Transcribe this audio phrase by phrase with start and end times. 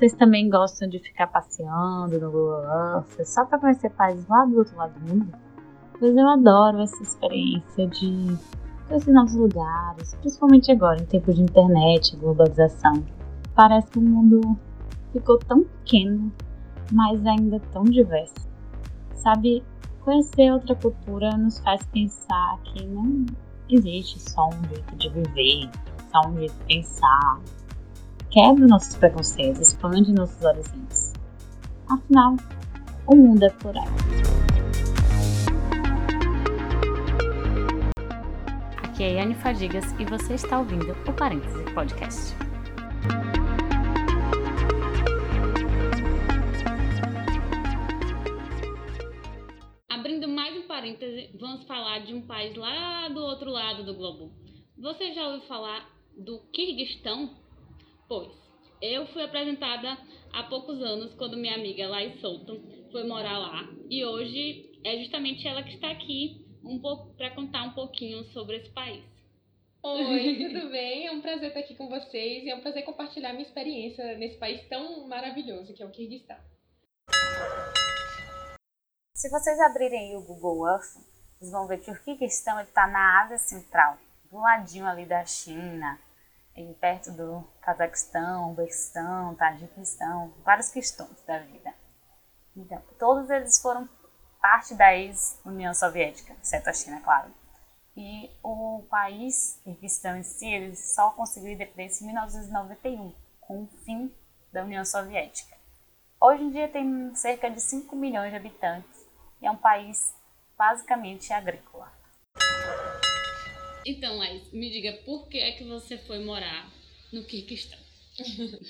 [0.00, 4.56] vocês também gostam de ficar passeando no Google Earth só para conhecer países lá do
[4.56, 5.30] outro lado do mundo,
[5.98, 8.34] pois eu adoro essa experiência de
[8.88, 13.04] conhecer novos lugares, principalmente agora, em tempos de internet, globalização.
[13.54, 14.58] Parece que o mundo
[15.12, 16.32] ficou tão pequeno,
[16.90, 18.48] mas ainda tão diverso.
[19.16, 19.62] Sabe,
[20.00, 23.26] conhecer outra cultura nos faz pensar que não
[23.68, 25.70] existe só um jeito de viver,
[26.10, 27.38] só um jeito de pensar.
[28.30, 31.12] Quebra nossos preconceitos, expande nossos horizontes.
[31.88, 32.36] Afinal,
[33.06, 33.88] o mundo é plural.
[38.84, 42.36] Aqui é Yane Fadigas e você está ouvindo o Parêntese Podcast.
[50.80, 54.32] parêntese, vamos falar de um país lá do outro lado do globo.
[54.78, 57.39] Você já ouviu falar do Kirguistão?
[58.10, 58.32] Pois,
[58.82, 59.96] eu fui apresentada
[60.32, 65.46] há poucos anos quando minha amiga Lai Souto foi morar lá e hoje é justamente
[65.46, 69.04] ela que está aqui um pouco para contar um pouquinho sobre esse país.
[69.84, 71.06] Oi, tudo bem?
[71.06, 74.38] É um prazer estar aqui com vocês e é um prazer compartilhar minha experiência nesse
[74.38, 76.36] país tão maravilhoso que é o Kirguistão.
[79.14, 80.96] Se vocês abrirem o Google Earth,
[81.38, 85.96] vocês vão ver que o Kirguistão está na Ásia Central, do ladinho ali da China,
[86.80, 91.72] perto do Cazaquistão, Uzbequistão, Tajiquistão, vários questões da vida.
[92.56, 93.88] Então, todos eles foram
[94.40, 97.30] parte da ex-União Soviética, exceto a China, claro.
[97.96, 104.14] E o país, Kirguistão em si, ele só conseguiu independência em 1991, com o fim
[104.52, 105.56] da União Soviética.
[106.20, 109.08] Hoje em dia tem cerca de 5 milhões de habitantes
[109.40, 110.14] e é um país
[110.56, 111.99] basicamente agrícola.
[113.84, 116.72] Então, Laís, me diga por que é que você foi morar
[117.12, 117.78] no Kirguistão?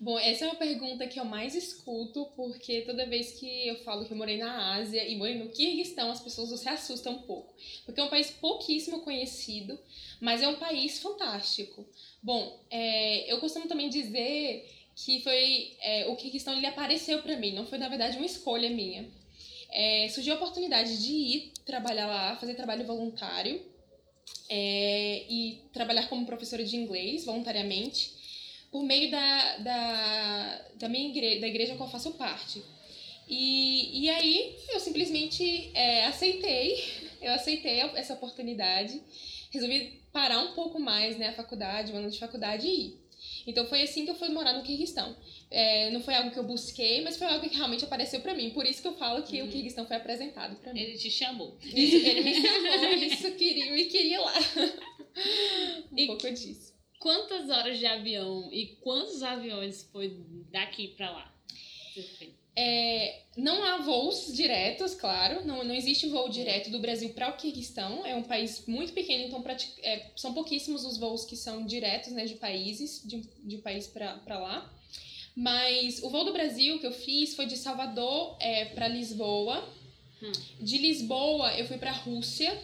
[0.00, 4.04] Bom, essa é uma pergunta que eu mais escuto, porque toda vez que eu falo
[4.04, 7.54] que eu morei na Ásia e morei no Kirguistão, as pessoas se assustam um pouco.
[7.84, 9.78] Porque é um país pouquíssimo conhecido,
[10.20, 11.86] mas é um país fantástico.
[12.22, 17.52] Bom, é, eu costumo também dizer que foi é, o Kirguistão ele apareceu para mim,
[17.54, 19.08] não foi na verdade uma escolha minha
[19.70, 23.60] é, surgiu a oportunidade de ir trabalhar lá, fazer trabalho voluntário
[24.48, 28.16] é, e trabalhar como professora de inglês voluntariamente
[28.70, 32.62] por meio da, da, da minha igreja, da igreja com qual eu faço parte.
[33.28, 36.82] E, e aí eu simplesmente é, aceitei,
[37.20, 39.02] eu aceitei essa oportunidade,
[39.50, 43.08] resolvi parar um pouco mais né, a faculdade, o ano de faculdade e ir.
[43.46, 45.16] Então foi assim que eu fui morar no Kirguistão.
[45.50, 48.50] É, não foi algo que eu busquei, mas foi algo que realmente apareceu para mim.
[48.50, 49.48] Por isso que eu falo que uhum.
[49.48, 50.80] o Kirguistão foi apresentado para mim.
[50.80, 51.56] Ele te chamou.
[51.62, 54.34] Isso, ele me chamou, isso queria, me queria lá.
[55.90, 56.74] um e pouco disso.
[56.98, 60.20] Quantas horas de avião e quantos aviões foi
[60.50, 61.34] daqui para lá?
[62.60, 67.36] É, não há voos diretos, claro, não, não existe voo direto do Brasil para o
[67.36, 68.04] Kirguistão.
[68.04, 69.44] É um país muito pequeno, então
[69.80, 73.86] é, são pouquíssimos os voos que são diretos né, de países, de, de um país
[73.86, 74.74] para lá.
[75.38, 79.64] Mas o voo do Brasil que eu fiz foi de Salvador é, para Lisboa.
[80.20, 80.32] Hum.
[80.60, 82.60] De Lisboa eu fui para Rússia.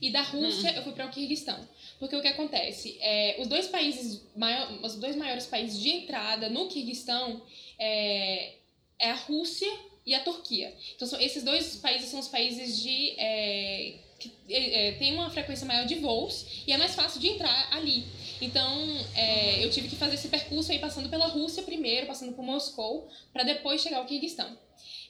[0.00, 0.74] E da Rússia hum.
[0.76, 1.58] eu fui para o Kirguistão.
[1.98, 2.96] Porque o que acontece?
[3.00, 7.42] É, os, dois países, maior, os dois maiores países de entrada no Kirguistão
[7.78, 8.54] é,
[8.98, 9.70] é a Rússia
[10.06, 10.74] e a Turquia.
[10.96, 13.10] Então, são, esses dois países são os países de.
[13.18, 17.28] É, que é, é, tem uma frequência maior de voos e é mais fácil de
[17.28, 18.04] entrar ali.
[18.40, 18.78] Então,
[19.14, 23.08] é, eu tive que fazer esse percurso aí passando pela Rússia primeiro, passando por Moscou,
[23.32, 24.56] para depois chegar ao Kirguistão.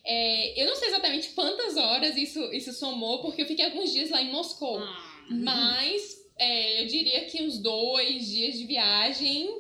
[0.05, 4.11] É, eu não sei exatamente quantas horas isso, isso somou, porque eu fiquei alguns dias
[4.11, 4.79] lá em Moscou.
[4.79, 5.27] Ah.
[5.29, 9.55] Mas é, eu diria que uns dois dias de viagem,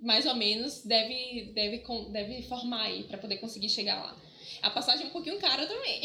[0.00, 4.16] mais ou menos, deve, deve, deve formar aí para poder conseguir chegar lá.
[4.62, 6.00] A passagem é um pouquinho cara também.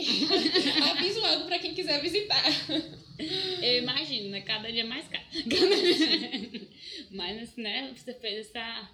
[0.92, 2.44] Aviso logo para quem quiser visitar.
[3.20, 4.42] Eu imagino, né?
[4.42, 5.24] Cada dia mais caro.
[7.12, 8.90] Mas, né, você fez essa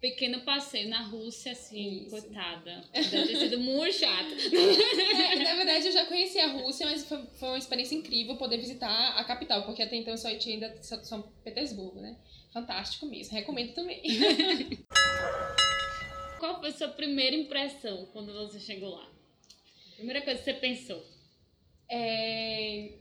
[0.00, 2.10] pequeno passeio na Rússia, assim, Isso.
[2.10, 2.84] coitada.
[2.92, 4.32] Deve ter sido muito chato.
[4.32, 8.58] É, na verdade, eu já conheci a Rússia, mas foi, foi uma experiência incrível poder
[8.58, 12.16] visitar a capital, porque até então eu só tinha ainda São Petersburgo, né?
[12.52, 14.00] Fantástico mesmo, recomendo também.
[16.38, 19.10] Qual foi a sua primeira impressão quando você chegou lá?
[19.96, 21.04] Primeira coisa que você pensou?
[21.90, 22.92] É...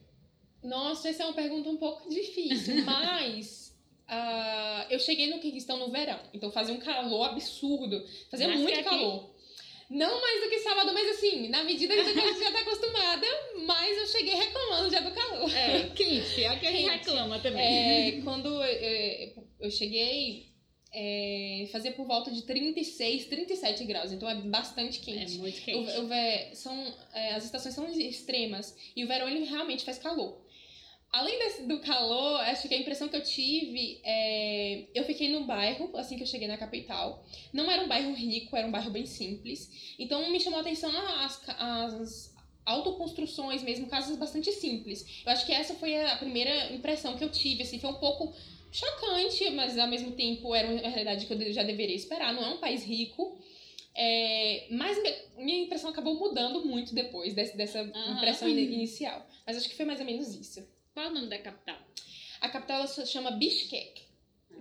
[0.63, 3.75] Nossa, essa é uma pergunta um pouco difícil, mas
[4.09, 8.83] uh, eu cheguei no Kirguistão no verão, então fazia um calor absurdo, fazia mais muito
[8.83, 9.36] calor.
[9.89, 13.25] Não mais do que sábado, mas assim, na medida que a gente já tá acostumada,
[13.65, 15.50] mas eu cheguei reclamando já do calor.
[15.56, 18.19] É, quente, é o que a gente reclama também.
[18.19, 20.48] É, quando eu, eu cheguei,
[20.94, 25.36] é, fazia por volta de 36, 37 graus, então é bastante quente.
[25.36, 25.98] É muito quente.
[26.00, 30.45] O, o são, é, as estações são extremas e o verão ele realmente faz calor.
[31.12, 34.83] Além desse, do calor, acho que a impressão que eu tive é.
[34.94, 37.25] Eu fiquei no bairro, assim que eu cheguei na capital.
[37.54, 39.95] Não era um bairro rico, era um bairro bem simples.
[39.98, 45.24] Então me chamou a atenção as, as autoconstruções mesmo, casas bastante simples.
[45.25, 48.33] Eu acho que essa foi a primeira impressão que eu tive, assim, foi um pouco
[48.71, 52.33] chocante, mas ao mesmo tempo era uma realidade que eu já deveria esperar.
[52.33, 53.39] Não é um país rico.
[53.95, 54.95] É, mas
[55.38, 58.18] minha impressão acabou mudando muito depois desse, dessa Aham.
[58.18, 59.25] impressão in- inicial.
[59.45, 60.68] Mas acho que foi mais ou menos isso.
[60.97, 61.77] Qual é o nome da capital?
[62.41, 64.01] A capital ela se chama Bishkek.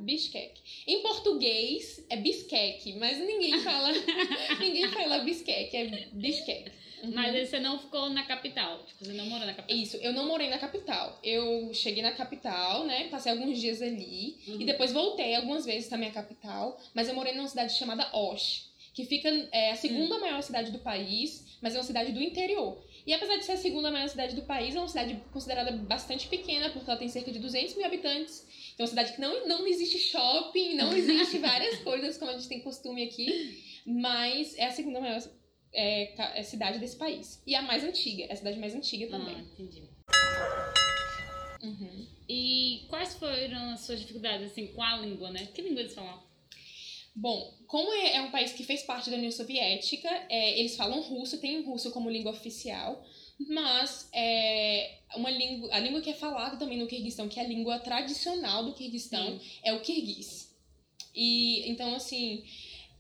[0.00, 0.61] Bishkek.
[0.87, 3.91] Em português é Bishkek, mas ninguém fala,
[4.61, 6.73] ninguém fala Bishkek, é Bishkek.
[7.05, 7.12] Uhum.
[7.15, 8.85] Mas você não ficou na capital.
[8.85, 9.83] Tipo, você não morou na capital.
[9.83, 11.19] Isso, eu não morei na capital.
[11.25, 13.09] Eu cheguei na capital, né?
[13.09, 14.61] Passei alguns dias ali Uhum.
[14.61, 18.69] e depois voltei algumas vezes na minha capital, mas eu morei numa cidade chamada Osh,
[18.93, 22.85] que fica é a segunda maior cidade do país, mas é uma cidade do interior.
[23.06, 26.26] E apesar de ser a segunda maior cidade do país, é uma cidade considerada bastante
[26.26, 28.44] pequena, porque ela tem cerca de 200 mil habitantes.
[28.75, 32.35] Então, é uma cidade que não, não existe shopping, não existe várias coisas como a
[32.35, 35.23] gente tem costume aqui, mas é a segunda maior
[35.73, 37.41] é, é, cidade desse país.
[37.47, 39.37] E a mais antiga, é a cidade mais antiga também.
[39.37, 39.88] Ah, entendi.
[41.62, 42.06] Uhum.
[42.29, 45.47] E quais foram as suas dificuldades, assim, com a língua, né?
[45.47, 46.25] Que língua eles falam?
[47.19, 51.01] Bom, como é, é um país que fez parte da União Soviética, é, eles falam
[51.01, 53.03] russo, tem o russo como língua oficial,
[53.49, 57.49] mas é, uma língua, a língua que é falada também no Quirguistão, que é a
[57.49, 60.55] língua tradicional do Quirguistão, é o kirguiz.
[61.15, 62.45] E então, assim,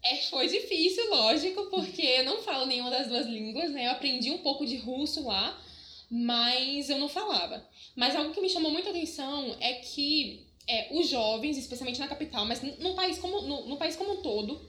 [0.02, 3.86] é, foi difícil, lógico, porque eu não falo nenhuma das duas línguas, né?
[3.86, 5.62] Eu aprendi um pouco de russo lá,
[6.10, 7.68] mas eu não falava.
[7.94, 12.44] Mas algo que me chamou muita atenção é que é, os jovens, especialmente na capital,
[12.44, 14.60] mas no país como, no, no país como um todo,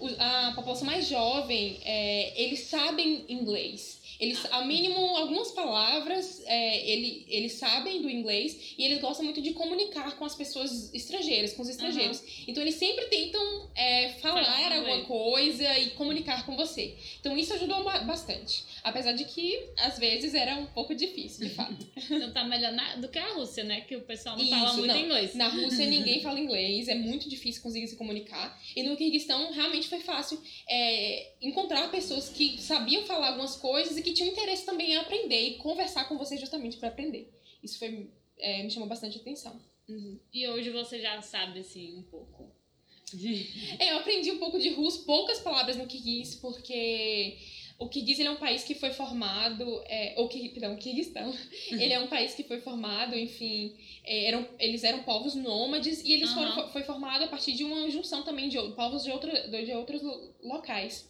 [0.00, 3.99] o- a população mais jovem, é, eles sabem inglês.
[4.20, 9.40] Eles, ao mínimo, algumas palavras é, ele, eles sabem do inglês e eles gostam muito
[9.40, 12.22] de comunicar com as pessoas estrangeiras, com os estrangeiros.
[12.46, 16.94] Então, eles sempre tentam é, falar alguma coisa e comunicar com você.
[17.20, 18.64] Então, isso ajudou ba- bastante.
[18.84, 21.86] Apesar de que, às vezes, era um pouco difícil, de fato.
[22.10, 23.80] Então tá melhor na- do que a Rússia, né?
[23.82, 25.00] Que o pessoal não Isso, fala muito não.
[25.00, 25.34] inglês.
[25.34, 28.60] Na Rússia ninguém fala inglês, é muito difícil conseguir se comunicar.
[28.76, 30.38] E no Quirguistão realmente foi fácil
[30.68, 35.40] é, encontrar pessoas que sabiam falar algumas coisas e que tinham interesse também em aprender
[35.48, 37.32] e conversar com você justamente para aprender.
[37.62, 38.08] Isso foi,
[38.38, 39.60] é, me chamou bastante atenção.
[39.88, 40.18] Uhum.
[40.32, 42.50] E hoje você já sabe, assim, um pouco.
[43.78, 47.36] É, eu aprendi um pouco de russo, poucas palavras no Kirguiz, porque
[47.78, 51.34] o Kirguiz ele é um país que foi formado, é, ou Kir- perdão, o Kirguistão,
[51.72, 53.74] ele é um país que foi formado, enfim,
[54.04, 56.68] é, eram, eles eram povos nômades e eles foram, Aham.
[56.68, 60.32] foi formado a partir de uma junção também de povos de, outra, de outros lo-
[60.44, 61.08] locais.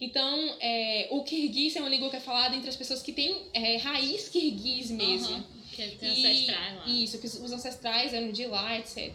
[0.00, 3.36] Então, é, o Kirguiz é uma língua que é falada entre as pessoas que têm
[3.52, 5.34] é, raiz Kirguiz mesmo.
[5.34, 5.44] Aham.
[5.72, 6.86] Que tem E- ancestrais lá.
[6.86, 9.12] Isso, que os ancestrais eram de lá, etc.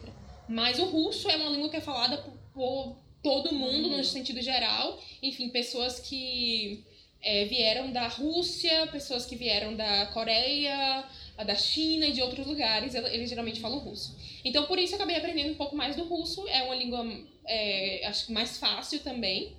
[0.48, 3.98] Mas o russo é uma língua que é falada por, por todo mundo, Uhum.
[3.98, 5.02] no sentido geral.
[5.22, 6.84] Enfim, pessoas que
[7.22, 11.04] é, vieram da Rússia, pessoas que vieram da Coreia,
[11.46, 14.18] da China e de outros lugares, el- eles geralmente falam russo.
[14.44, 16.46] Então, por isso, eu acabei aprendendo um pouco mais do russo.
[16.48, 17.06] É uma língua,
[17.46, 19.54] é, acho que mais fácil também.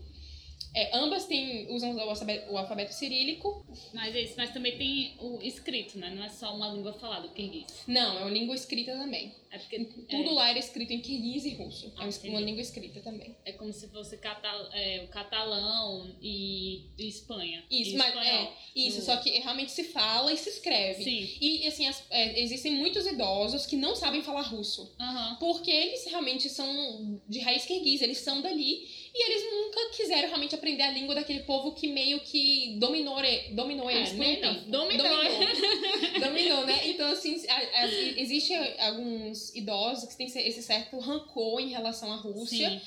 [0.74, 3.64] É, ambas têm, usam o alfabeto, o alfabeto cirílico.
[3.92, 6.10] Mas é isso, mas também tem o escrito, né?
[6.10, 7.66] Não é só uma língua falada, o kirguiz.
[7.86, 9.32] Não, é uma língua escrita também.
[9.52, 11.92] É porque Tudo lá era escrito em kirguiz e russo.
[11.96, 13.34] Ah, é uma língua escrita também.
[13.44, 17.64] é, é como se fosse catal, é, o catalão e, e Espanha.
[17.68, 21.02] Isso, e mas é, isso, No- só que realmente se fala e se escreve.
[21.02, 21.28] Sim.
[21.40, 24.94] E assim, as- é, existem muitos idosos que não sabem falar russo.
[25.40, 30.54] Porque eles realmente são de raiz kirguiz, eles são dali e eles nunca quiseram realmente
[30.54, 34.40] aprender a língua daquele povo que meio que dominou, e- dominou eles É, por um
[34.40, 34.54] não.
[34.54, 34.70] tempo.
[34.70, 35.06] Dominou.
[35.08, 36.20] Dominou.
[36.20, 36.88] Dominou, né?
[36.88, 42.16] Então, assim, a- a- existe alguns idosos que têm esse certo rancor em relação à
[42.16, 42.70] Rússia.
[42.70, 42.80] Sim.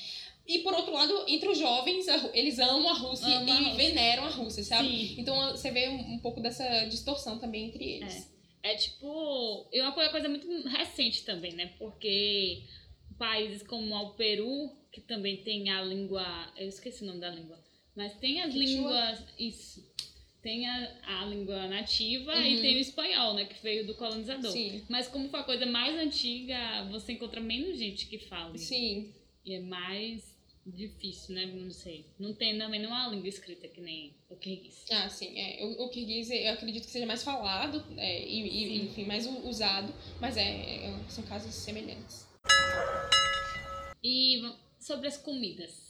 [0.46, 3.64] E por outro lado, entre os jovens, a eles amam a Rússia Amam a e
[3.64, 3.78] Rússia.
[3.78, 4.90] veneram a Rússia, sabe?
[4.90, 5.16] Sim.
[5.20, 8.30] Então você vê um, um pouco dessa distorção também entre eles.
[8.62, 9.68] É tipo.
[9.72, 11.74] E uma coisa coisa muito recente também, né?
[11.80, 12.64] Porque
[13.18, 16.52] países como o Peru, que também tem a língua.
[16.58, 17.58] Eu esqueci o nome da língua.
[17.96, 19.24] Mas tem as línguas.
[19.40, 19.82] Isso.
[20.44, 22.42] Tem a, a língua nativa Uhum.
[22.46, 23.46] e tem o espanhol, né?
[23.46, 24.52] Que veio do colonizador.
[24.52, 24.84] Sim.
[24.90, 28.58] Mas como foi a coisa mais antiga, você encontra menos gente que fala.
[28.58, 29.14] Sim.
[29.46, 30.34] E é mais
[30.66, 31.46] difícil, né?
[31.46, 32.06] Não sei.
[32.20, 34.86] Não tem também nenhuma língua escrita que nem o kirguiz.
[34.92, 35.38] Ah, sim.
[35.40, 35.64] É.
[35.64, 39.94] O, o kirguiz eu acredito que seja mais falado é, e, e, enfim, mais usado,
[40.20, 42.28] mas é, é- são casos semelhantes.
[44.04, 44.42] E
[44.80, 45.83] sobre as comidas.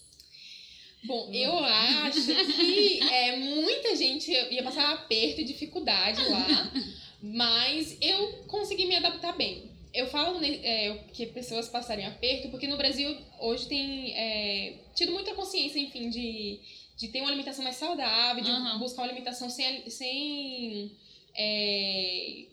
[1.03, 6.71] Bom, eu acho que é, muita gente ia passar aperto e dificuldade lá,
[7.21, 9.71] mas eu consegui me adaptar bem.
[9.93, 15.11] Eu falo né, é, que pessoas passarem aperto porque no Brasil hoje tem é, tido
[15.11, 16.59] muita consciência, enfim, de,
[16.97, 18.79] de ter uma alimentação mais saudável, de Aham.
[18.79, 20.91] buscar uma alimentação sem, sem
[21.35, 22.45] é,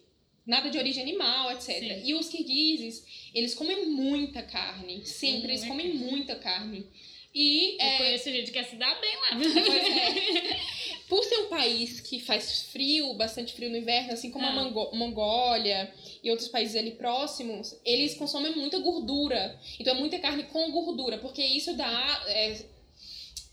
[0.46, 1.78] nada de origem animal, etc.
[1.78, 2.02] Sim.
[2.04, 6.84] E os kirguizes, eles comem muita carne, sempre, eles Hum, comem muita carne.
[7.34, 9.30] E Eu é, conheço gente que se dá bem lá.
[9.40, 10.60] É.
[11.08, 14.54] Por ser um país que faz frio, bastante frio no inverno, assim como a Ah.
[14.54, 19.58] Mango- Mongólia e outros países ali próximos, eles consomem muita gordura.
[19.78, 22.24] Então é muita carne com gordura, porque isso dá.
[22.28, 22.56] é,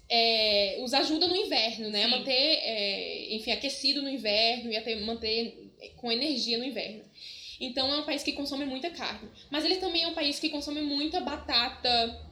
[0.09, 2.03] é, os ajuda no inverno, né?
[2.03, 2.11] A Sim.
[2.11, 7.03] manter, é, enfim, aquecido no inverno e até manter com energia no inverno.
[7.59, 9.29] Então é um país que consome muita carne.
[9.49, 12.26] Mas ele também é um país que consome muita batata.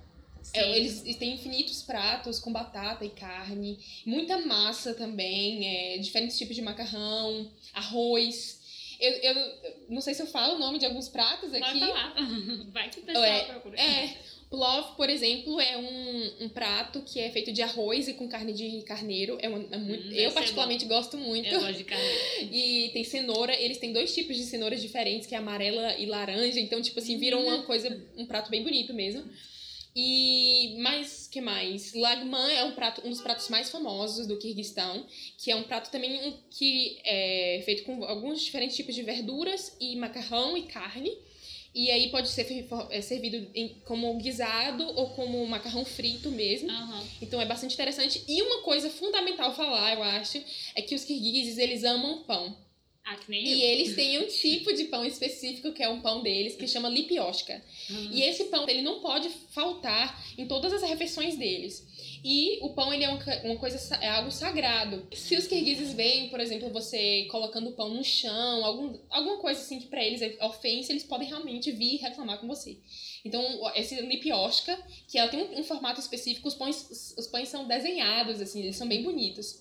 [0.53, 6.55] É, eles têm infinitos pratos com batata e carne, muita massa também, é, diferentes tipos
[6.55, 8.63] de macarrão, arroz.
[8.99, 9.51] Eu, eu
[9.89, 11.79] não sei se eu falo o nome de alguns pratos Vai aqui.
[11.79, 12.15] falar.
[12.71, 13.77] Vai que o pessoal É, procura.
[13.79, 14.15] É,
[14.49, 18.53] plov, por exemplo, é um, um prato que é feito de arroz e com carne
[18.53, 19.37] de carneiro.
[19.41, 21.47] É, uma- é muito, Hum, eu particularmente gosto muito.
[21.49, 22.05] Eu gosto de carne.
[22.53, 26.59] E tem cenoura, eles têm dois tipos de cenouras diferentes, que é amarela e laranja,
[26.61, 29.23] então, tipo assim, viram uma coisa, um prato bem bonito mesmo.
[29.95, 31.93] E mais que mais?
[31.93, 35.05] Lagman é um prato, um dos pratos mais famosos do Kirguistão,
[35.37, 39.95] que é um prato também que é feito com alguns diferentes tipos de verduras e
[39.95, 41.17] macarrão e carne.
[41.73, 43.51] E aí pode ser é, servido
[43.85, 46.69] como guisado ou como macarrão frito mesmo.
[46.69, 47.07] Aham.
[47.21, 48.23] Então é bastante interessante.
[48.27, 50.41] E uma coisa fundamental falar, eu acho,
[50.73, 52.64] é que os kirguizes, eles amam pão.
[53.07, 53.69] Ah, que nem E eu.
[53.69, 57.61] eles têm um tipo de pão específico, que é um pão deles, que chama lipioshka.
[57.91, 58.09] Hum.
[58.11, 61.85] E esse pão, ele não pode faltar em todas as refeições deles.
[62.23, 65.07] E o pão, ele é uma, uma coisa, sa- é algo sagrado.
[65.13, 69.61] Se os kirguizes veem, por exemplo, você colocando o pão no chão, algum, alguma coisa
[69.61, 72.75] assim que pra eles é ofensa, eles podem realmente vir reclamar com você.
[73.23, 73.43] Então,
[73.75, 74.75] esse lipioshka,
[75.07, 78.75] que ela tem um, um formato específico, os pães, os pães são desenhados, assim, eles
[78.75, 79.59] são bem bonitos.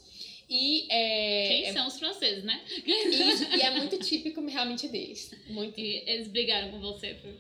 [0.49, 2.61] E é, Quem é- são os franceses, né?
[2.87, 5.31] isso, e é muito típico realmente deles.
[5.49, 5.81] Muito.
[5.81, 7.15] E eles brigaram com você.
[7.15, 7.35] foi?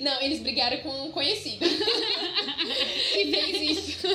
[0.00, 1.64] Não, eles brigaram com um conhecido.
[3.12, 4.08] que fez isso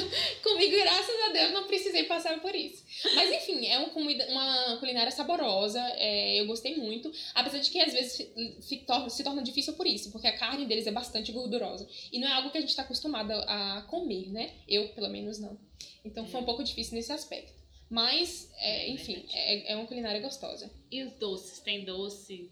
[0.44, 2.84] comigo, graças a Deus, não precisei passar por isso.
[3.16, 7.12] Mas enfim, é uma, comida, uma culinária saborosa, é, eu gostei muito.
[7.34, 10.38] Apesar de que às vezes se, se torna, se torna difícil por isso, porque a
[10.38, 11.88] carne deles é bastante gordurosa.
[12.12, 14.52] E não é algo que a gente está acostumado a comer, né?
[14.68, 15.58] Eu, pelo menos, não.
[16.06, 17.52] Então foi um pouco difícil nesse aspecto.
[17.90, 20.70] Mas, é, enfim, é, é uma culinária gostosa.
[20.92, 21.60] E os doces?
[21.60, 22.50] Tem doce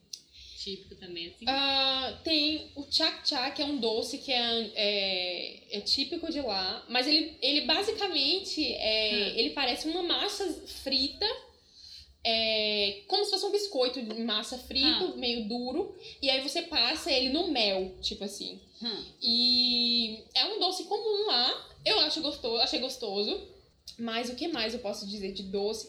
[0.57, 1.45] típico também, assim?
[1.47, 6.41] Ah, tem o chak chak, que é um doce que é, é, é típico de
[6.41, 9.37] lá, mas ele, ele basicamente é, Hum.
[9.37, 10.51] ele parece uma massa
[10.83, 11.25] frita,
[12.23, 17.11] é, como se fosse um biscoito de massa frito, meio duro, e aí você passa
[17.11, 18.59] ele no mel, tipo assim.
[18.81, 19.03] Hum.
[19.21, 23.53] E é um doce comum lá, eu acho gostoso, achei gostoso.
[23.97, 25.87] Mas o que mais eu posso dizer de doce?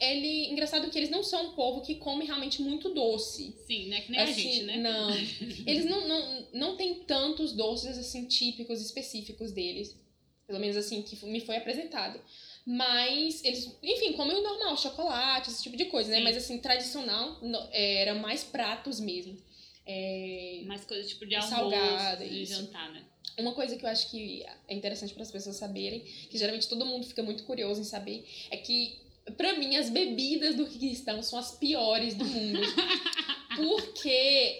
[0.00, 3.54] Ele, engraçado que eles não são um povo que come realmente muito doce.
[3.66, 4.02] Sim, né?
[4.02, 4.76] Que nem a Assim, gente, né?
[4.76, 5.10] Não.
[5.66, 9.98] Eles não, não, não têm tantos doces assim típicos, específicos deles.
[10.46, 12.20] Pelo menos assim, que me foi apresentado.
[12.66, 16.18] Mas eles, enfim, comem o normal, chocolate, esse tipo de coisa, né?
[16.18, 16.24] Sim.
[16.24, 17.40] Mas assim, tradicional,
[17.72, 19.36] é, era mais pratos mesmo.
[19.84, 22.54] É, Mais coisa tipo de almoço, Salgada, de isso.
[22.54, 23.02] jantar, né?
[23.38, 26.84] Uma coisa que eu acho que é interessante para as pessoas saberem, que geralmente todo
[26.86, 28.98] mundo fica muito curioso em saber, é que
[29.36, 32.60] pra mim as bebidas do Kirguistão são as piores do mundo.
[33.56, 34.08] Porque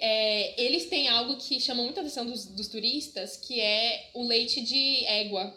[0.01, 4.61] é, eles têm algo que chama muita atenção dos, dos turistas, que é o leite
[4.61, 5.55] de égua.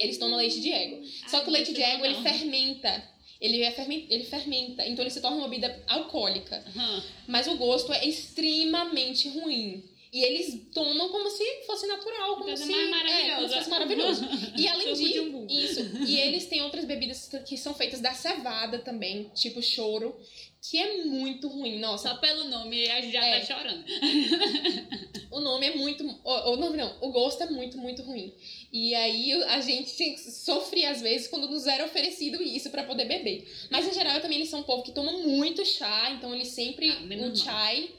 [0.00, 1.00] Eles tomam leite de égua.
[1.28, 3.08] Só que o leite de não égua ele fermenta.
[3.40, 6.62] Ele, é fermen- ele fermenta, então ele se torna uma bebida alcoólica.
[6.76, 7.02] Aham.
[7.26, 9.82] Mas o gosto é extremamente ruim.
[10.12, 14.24] E eles tomam como se fosse natural, como se, é, como se fosse maravilhoso.
[14.56, 15.80] E além disso, isso.
[16.06, 20.14] E eles têm outras bebidas que são feitas da cevada também, tipo choro,
[20.60, 21.78] que é muito ruim.
[21.78, 23.40] Nossa, Só pelo nome a gente já É.
[23.40, 23.84] tá chorando.
[25.32, 26.04] o nome é muito.
[26.22, 28.34] O, nome não, o gosto é muito, muito ruim.
[28.70, 33.50] E aí a gente sofre às vezes quando nos era oferecido isso pra poder beber.
[33.70, 36.90] Mas em geral também eles são um povo que toma muito chá, então eles sempre.
[36.90, 37.90] Ah, o chai,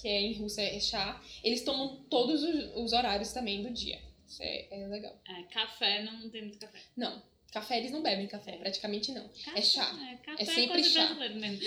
[0.00, 4.00] que é em russo é chá, eles tomam todos os, os horários também do dia.
[4.26, 5.14] Isso é, é legal.
[5.28, 6.78] É, café, não tem muito café.
[6.96, 7.22] Não,
[7.52, 9.28] café eles não bebem café, praticamente não.
[9.28, 10.10] Café, É chá.
[10.10, 11.14] É, café É sempre coisa chá.
[11.14, 11.60] mesmo.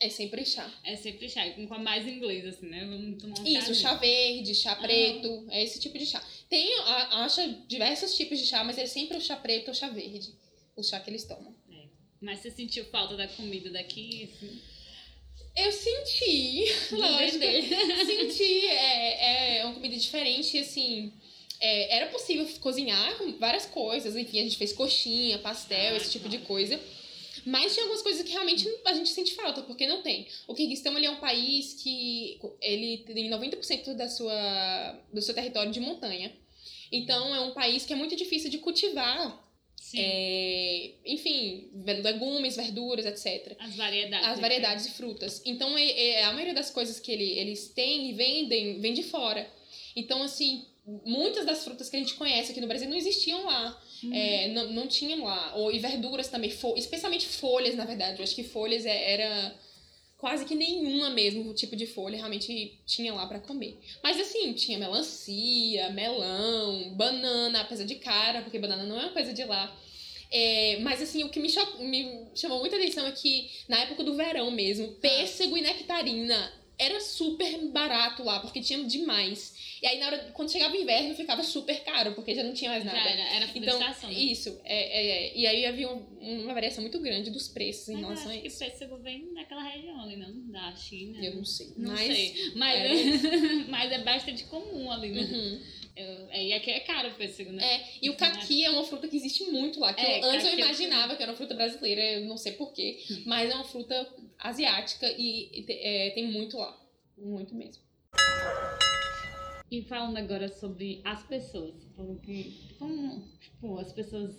[0.00, 0.70] É sempre chá.
[0.84, 2.84] É sempre chá, com a mais inglês, assim, né?
[2.84, 3.94] Vamos tomar um Isso, chá.
[3.94, 6.20] verde, chá preto, é esse tipo de chá.
[6.48, 10.34] Tem, acha diversos tipos de chá, mas é sempre o chá preto ou chá verde.
[10.76, 11.54] O chá que eles tomam.
[12.20, 14.30] Mas você sentiu falta da comida daqui?
[14.32, 14.60] Assim,
[15.54, 17.44] Eu senti, lógico.
[18.06, 21.12] Senti, é, é uma comida diferente, assim.
[21.60, 26.28] é, era possível cozinhar várias coisas, enfim, a gente fez coxinha, pastel, Ah, esse tipo
[26.28, 26.48] de claro.
[26.48, 26.80] coisa.
[27.44, 30.26] Mas tinha algumas coisas que realmente a gente sente falta, porque não tem.
[30.46, 35.72] O Kirguistão ele é um país que ele tem 90% da sua, do seu território
[35.72, 36.32] de montanha.
[36.90, 39.38] Então é um país que é muito difícil de cultivar.
[39.96, 41.70] É, enfim,
[42.02, 44.26] legumes, verduras, etc As variedades.
[44.28, 44.40] as né?
[44.40, 45.42] variedades de frutas.
[45.44, 49.02] Então, é- é- a maioria das coisas que ele- eles têm e vendem, vem de
[49.02, 49.46] fora.
[49.96, 50.64] Então, assim,
[51.04, 53.82] muitas das frutas que a gente conhece aqui no Brasil não existiam lá.
[54.02, 54.12] Uhum.
[54.14, 55.54] É, não, não tinham lá.
[55.56, 58.18] Ou, e verduras também, fo- especialmente folhas, na verdade.
[58.18, 59.54] Eu acho que folhas é- era
[60.22, 63.76] quase que nenhuma mesmo tipo de folha realmente tinha lá pra comer.
[64.04, 69.32] Mas assim, tinha melancia, melão, banana, apesar de cara, porque banana não é uma coisa
[69.32, 69.76] de lá.
[70.30, 71.48] É, mas assim, o que me,
[71.80, 77.00] me chamou muita atenção é que na época do verão mesmo, pêssego e nectarina era
[77.00, 79.56] super barato lá, porque tinha demais.
[79.82, 82.70] E aí, na hora, quando chegava o inverno, ficava super caro, porque já não tinha
[82.70, 83.10] mais Já nada.
[83.10, 84.10] era, era fruta Então, estação.
[84.10, 84.16] né?
[84.16, 84.60] isso.
[84.64, 85.36] É, é, é.
[85.36, 88.40] E aí havia um- uma variação muito grande dos preços em Mas relação a acho
[88.42, 88.58] que isso.
[88.60, 90.32] pêssego vem daquela região ali, não?
[90.52, 91.18] Da China.
[91.24, 91.72] Eu não sei.
[91.76, 92.00] Não mas...
[92.16, 92.52] sei.
[92.54, 92.90] Mas, era
[93.68, 95.22] mas é bastante comum ali, né?
[95.22, 95.62] Uhum.
[95.96, 97.64] Eu- é, e aqui é caro o pêssego, né?
[97.64, 99.92] É, e o caqui é uma fruta que existe muito lá.
[99.92, 102.52] Que É, eu- antes eu é imaginava que era uma fruta brasileira, eu não sei
[102.52, 103.00] porquê.
[103.26, 104.08] Mas é uma fruta
[104.38, 106.80] asiática e, e é, tem muito lá.
[107.18, 107.82] Muito mesmo.
[109.72, 114.36] E falando agora sobre as pessoas, porque como tipo, as pessoas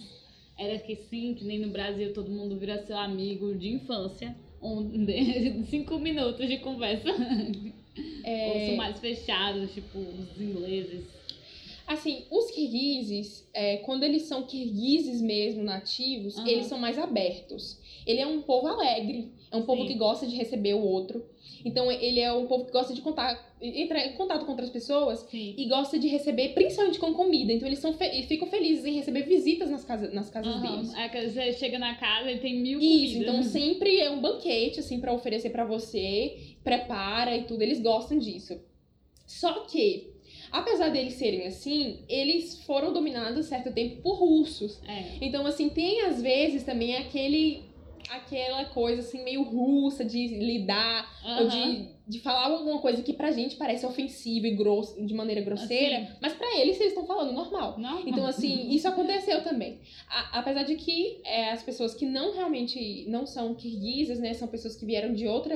[0.56, 5.12] era que sim, que nem no Brasil todo mundo vira seu amigo de infância, onde
[5.72, 7.10] cinco minutos de conversa.
[8.24, 11.04] É, Ou são mais fechados, tipo, os ingleses.
[11.88, 16.48] Assim, os kirguizes, é, quando eles são kirguizes mesmo, nativos, Aham.
[16.48, 17.80] eles são mais abertos.
[18.06, 19.88] Ele é um povo alegre, é um povo Sim.
[19.88, 21.26] que gosta de receber o outro.
[21.66, 25.20] Então, ele é um povo que gosta de contar, entrar em contato com outras pessoas
[25.32, 25.54] Sim.
[25.58, 27.54] e gosta de receber, principalmente com comida.
[27.54, 30.94] Então, eles são fe- ficam felizes em receber visitas nas casas, nas casas deles.
[30.94, 33.22] É você chega na casa e tem mil Isso, comidas.
[33.22, 38.18] então sempre é um banquete, assim, pra oferecer pra você, prepara e tudo, eles gostam
[38.20, 38.60] disso.
[39.26, 40.12] Só que,
[40.52, 44.82] apesar deles serem assim, eles foram dominados certo tempo por russos.
[44.88, 45.04] É.
[45.26, 47.64] Então, assim, tem às vezes também aquele
[48.10, 51.48] aquela coisa assim meio russa de lidar ou Aham.
[51.72, 56.18] de, de falar alguma coisa que pra gente parece ofensiva e grosso, de maneira grosseira,
[56.22, 57.78] mas pra eles eles estão falando normal.
[57.80, 58.02] Não?
[58.08, 59.80] Então, assim, isso aconteceu também.
[60.10, 64.34] A- apesar de que é, as pessoas que não realmente não são kirguisas, né?
[64.34, 65.56] São pessoas que vieram de outra,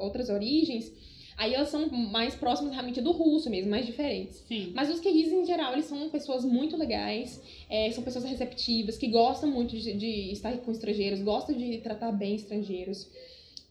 [0.00, 0.92] outras origens,
[1.42, 4.36] aí elas são mais próximas realmente do russo mesmo, mais diferentes.
[4.46, 4.72] Sim.
[4.74, 9.08] Mas os kirguizes, em geral, eles são pessoas muito legais, é, são pessoas receptivas, que
[9.08, 13.10] gostam muito de, de estar com estrangeiros, gostam de tratar bem estrangeiros.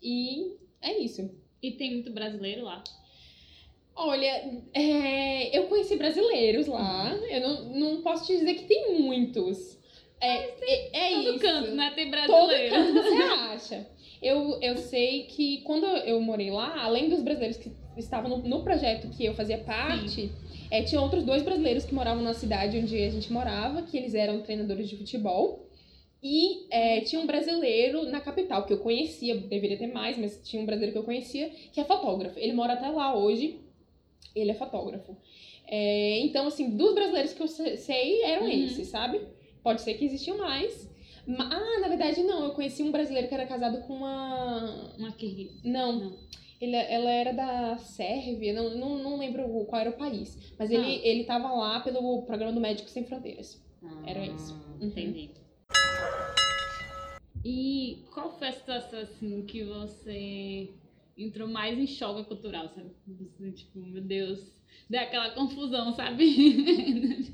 [0.04, 1.30] E é isso.
[1.62, 2.84] E tem muito brasileiro lá.
[3.96, 7.14] Olha, é, eu conheci brasileiros lá.
[7.30, 9.78] Eu não, não posso te dizer que tem muitos.
[10.20, 11.40] É, é, é Todo isso.
[11.40, 11.92] canto, né?
[11.96, 12.76] Tem Todo brasileiro.
[12.76, 13.24] canto você
[13.76, 13.88] acha.
[14.22, 18.64] Eu, eu sei que quando eu morei lá, além dos brasileiros que estavam no, no
[18.64, 20.32] projeto que eu fazia parte,
[20.70, 24.14] é, tinha outros dois brasileiros que moravam na cidade onde a gente morava, que eles
[24.14, 25.68] eram treinadores de futebol.
[26.24, 30.62] E é, tinha um brasileiro na capital, que eu conhecia, deveria ter mais, mas tinha
[30.62, 32.38] um brasileiro que eu conhecia, que é fotógrafo.
[32.38, 33.60] Ele mora até lá hoje,
[34.36, 35.18] ele é fotógrafo.
[35.68, 38.52] É, então, assim, dos brasileiros que eu se- sei eram Uhum.
[38.66, 39.20] esses, sabe?
[39.64, 40.91] Pode ser que existiam mais.
[41.28, 42.44] Ah, na verdade, não.
[42.46, 44.94] Eu conheci um brasileiro que era casado com uma.
[44.98, 45.60] Uma kirguisa.
[45.64, 46.00] Não.
[46.00, 46.18] Não.
[46.60, 50.54] Ele, ela era da Sérvia, não, não, não lembro qual era o país.
[50.60, 51.08] Mas ele, Ah.
[51.08, 53.60] ele tava lá pelo programa do Médicos Sem Fronteiras.
[54.06, 54.54] Era isso.
[54.64, 54.88] Ah, Uhum.
[54.88, 55.32] Entendi.
[57.44, 60.70] E qual foi a situação assim que você
[61.18, 62.92] entrou mais em choque cultural, sabe?
[63.08, 64.52] Você, tipo, meu Deus,
[64.90, 67.34] deu aquela confusão, sabe?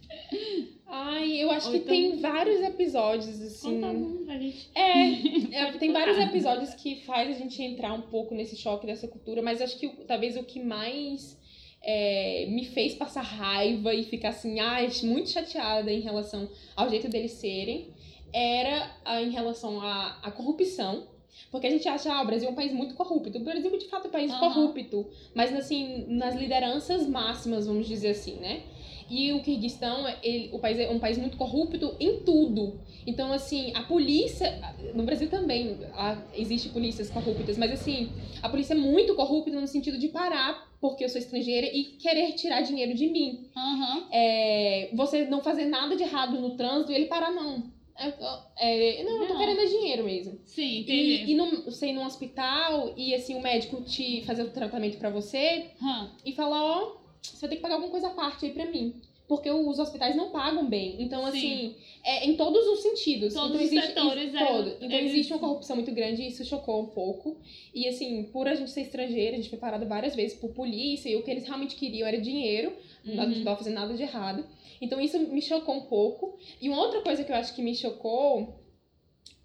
[0.89, 3.81] Ai, eu acho Ou que então- tem vários episódios, assim.
[3.81, 4.69] Conta um pra gente.
[4.73, 9.07] É, é, tem vários episódios que faz a gente entrar um pouco nesse choque dessa
[9.07, 11.37] cultura, mas acho que talvez o que mais
[11.83, 17.09] é, me fez passar raiva e ficar assim, ai, muito chateada em relação ao jeito
[17.09, 17.89] deles serem,
[18.33, 21.07] era ah, em relação à, à corrupção.
[21.51, 23.37] Porque a gente acha, ah, o Brasil é um país muito corrupto.
[23.37, 24.39] O Brasil, de fato, é um país Aham.
[24.39, 25.07] corrupto.
[25.33, 28.61] Mas, assim, nas lideranças máximas, vamos dizer assim, né?
[29.09, 32.79] E o Kirguistão, ele, o país é um país muito corrupto em tudo.
[33.05, 34.53] Então, assim, a polícia.
[34.93, 39.67] No Brasil também há, existe polícias corruptas, mas assim, a polícia é muito corrupta no
[39.67, 43.49] sentido de parar porque eu sou estrangeira e querer tirar dinheiro de mim.
[43.55, 44.07] Aham.
[44.11, 47.71] É, você não fazer nada de errado no trânsito e ele parar, não.
[47.99, 49.39] É, é, não, eu tô Não.
[49.39, 50.39] querendo é dinheiro mesmo.
[50.45, 51.23] Sim, entendi.
[51.25, 54.97] E, e num, você ir num hospital e assim o médico te fazer o tratamento
[54.97, 56.11] pra você Hã.
[56.25, 59.01] e falar, ó, você vai ter que pagar alguma coisa à parte aí pra mim.
[59.27, 60.95] Porque os hospitais não pagam bem.
[61.03, 61.37] Então, Sim.
[61.37, 63.33] assim, é em todos os sentidos.
[63.33, 64.77] Todos então, os existe, setores, isso- é, todo.
[64.79, 67.35] Então, existe uma corrupção muito grande e isso chocou um pouco.
[67.75, 71.09] E, assim, por a gente ser estrangeira, a gente foi parado várias vezes por polícia
[71.09, 72.71] e o que eles realmente queriam era dinheiro.
[73.05, 73.15] Uhum.
[73.15, 74.45] não tava fazendo nada de errado.
[74.81, 76.37] Então, isso me chocou um pouco.
[76.61, 78.59] E uma outra coisa que eu acho que me chocou,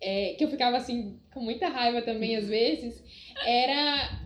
[0.00, 3.02] é, que eu ficava, assim, com muita raiva também, às vezes,
[3.46, 4.20] era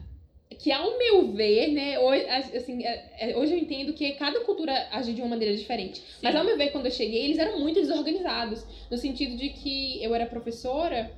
[0.58, 4.88] que ao meu ver, né, hoje, assim, é- é- hoje eu entendo que cada cultura
[4.90, 6.02] age de uma maneira diferente.
[6.22, 10.02] Mas ao meu ver, quando eu cheguei, eles eram muito desorganizados, no sentido de que
[10.02, 11.12] eu era professora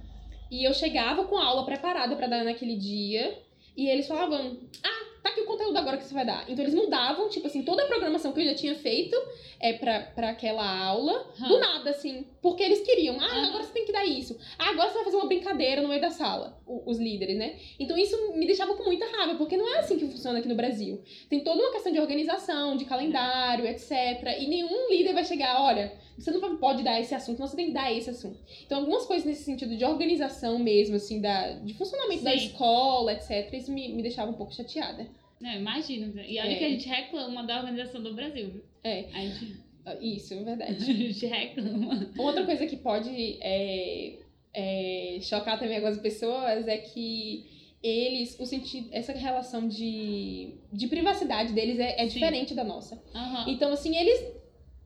[0.51, 3.39] e eu chegava com a aula preparada pra dar naquele dia
[3.79, 6.45] e eles falavam: "Ah, tá aqui o conteúdo agora que você vai dar".
[6.51, 9.17] Então eles mudavam, tipo assim, toda a programação que eu já tinha feito
[9.61, 11.47] é pra, pra aquela aula, Hã.
[11.49, 14.37] do nada assim, porque eles queriam: "Ah, agora você tem que dar isso.
[14.59, 17.57] Ah, agora você vai fazer uma brincadeira no meio da sala", os líderes, né?
[17.79, 18.98] Então isso me deixava com muita
[19.37, 21.03] porque não é assim que funciona aqui no Brasil.
[21.29, 23.91] Tem toda uma questão de organização, de calendário, etc.
[24.39, 27.67] E nenhum líder vai chegar, olha, você não pode dar esse assunto, não, você tem
[27.67, 28.39] que dar esse assunto.
[28.65, 32.47] Então, algumas coisas nesse sentido de organização mesmo, assim, da, de funcionamento da Sim.
[32.47, 35.07] escola, etc., isso me, me deixava um pouco chateada.
[35.41, 36.21] Não, imagino.
[36.21, 36.55] E olha É.
[36.57, 38.51] que a gente reclama da organização do Brasil.
[38.51, 38.63] viu?
[38.83, 39.57] É, A gente,
[40.01, 40.75] isso, é verdade.
[40.91, 42.11] a gente reclama.
[42.19, 44.15] Outra coisa que pode é,
[44.53, 47.47] é, chocar também algumas pessoas é que
[47.83, 53.01] eles, o sentido, essa relação de, de privacidade deles é, é diferente da nossa.
[53.15, 53.45] Aham.
[53.49, 54.25] Então, assim, eles.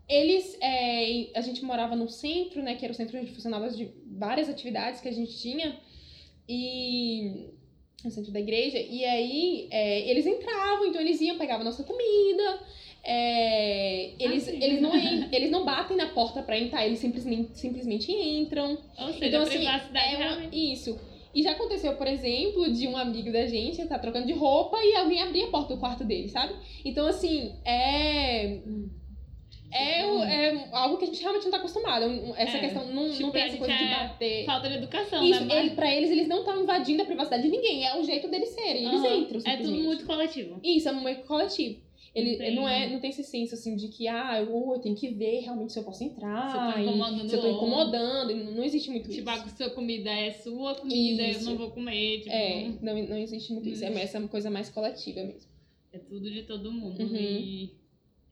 [0.08, 0.58] Eles.
[0.60, 2.74] é, a gente morava num centro, né?
[2.74, 5.78] Que era o centro onde funcionava de várias atividades que a gente tinha.
[6.48, 7.50] E.
[8.04, 8.78] No centro da igreja.
[8.78, 12.60] E aí, é, eles entravam, então eles iam, pegavam nossa comida.
[13.04, 14.92] é, eles, Ah, eles, não,
[15.32, 18.76] eles não batem na porta pra entrar, eles simplesmente, simplesmente entram.
[18.98, 20.98] Ou seja, Então, a assim, privacidade é uma- isso.
[21.34, 24.94] E já aconteceu, por exemplo, de um amigo da gente tá trocando de roupa e
[24.96, 26.54] alguém abrir a porta do quarto dele, sabe?
[26.84, 28.58] Então, assim, é.
[29.74, 32.04] É, é algo que a gente realmente não tá acostumado.
[32.04, 32.60] Um- Essa É.
[32.60, 34.44] questão não, Tipo, não tem essa coisa de é bater.
[34.44, 35.60] Falta de educação, Isso, né?
[35.60, 37.86] ele, pra eles, eles não estão invadindo a privacidade de ninguém.
[37.86, 38.84] É o jeito deles serem.
[38.84, 39.16] Eles Aham.
[39.16, 40.60] entram, É tudo muito coletivo.
[40.62, 41.80] Isso, é muito coletivo.
[42.14, 44.78] Ele Não tem- não, é, não tem esse senso assim de que, ah, eu, eu
[44.80, 46.50] tenho que ver realmente se eu posso entrar.
[46.50, 48.34] Se eu tô incomodando se eu tô incomodando.
[48.36, 49.42] Não, não existe muito Tipo, isso.
[49.42, 51.40] a sua comida é sua comida, Isso.
[51.40, 52.18] eu não vou comer.
[52.18, 53.82] Tipo, É, não- não, não existe muito isso.
[53.84, 55.50] É essa coisa mais coletiva mesmo.
[55.90, 57.02] é tudo de todo mundo.
[57.02, 57.16] Uhum.
[57.16, 57.70] E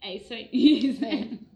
[0.03, 0.51] é isso aí.
[1.03, 1.51] É.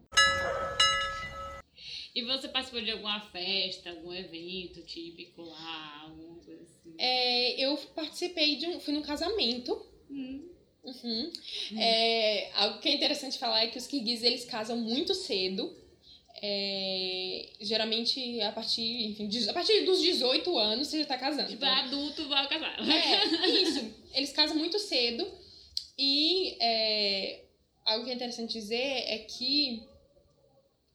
[2.15, 6.93] E você participou de alguma festa, algum evento típico lá, alguma coisa assim?
[6.97, 8.79] É, eu participei de um.
[8.79, 9.77] Fui num casamento.
[10.09, 10.47] Hum.
[10.85, 11.31] Uhum.
[11.77, 15.75] É, algo que é interessante falar é que os kirguizes eles casam muito cedo.
[16.41, 21.49] É, geralmente a partir, enfim, a partir dos 18 anos você já tá casando.
[21.49, 22.77] Tipo, Então, adulto, vai casar.
[22.87, 23.91] É, isso.
[24.13, 25.25] Eles casam muito cedo.
[25.97, 27.45] E é,
[27.85, 29.83] algo que é interessante dizer é que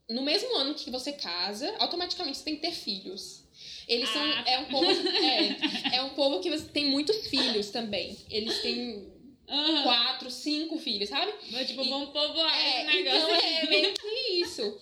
[0.08, 3.44] no mesmo ano que você casa, automaticamente você tem que ter filhos.
[3.88, 4.22] Eles são.
[4.22, 4.86] Ah, É um povo.
[4.86, 8.16] É, é um povo que você tem muitos filhos também.
[8.30, 9.10] Eles têm
[9.50, 9.82] Aham.
[9.82, 11.32] quatro, cinco filhos, sabe?
[11.50, 13.34] Mas, tipo, E- vamos povoar É, esse negócio.
[13.34, 14.06] então é meio que
[14.40, 14.78] isso.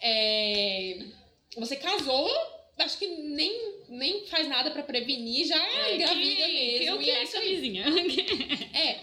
[0.00, 0.98] É,
[1.56, 2.28] você casou,
[2.78, 3.52] acho que nem,
[3.88, 6.78] nem faz nada pra prevenir, já É, engravida que- mesmo.
[6.78, 7.48] Que, o e que é isso aí.
[7.48, 7.84] camisinha?
[8.74, 9.00] É.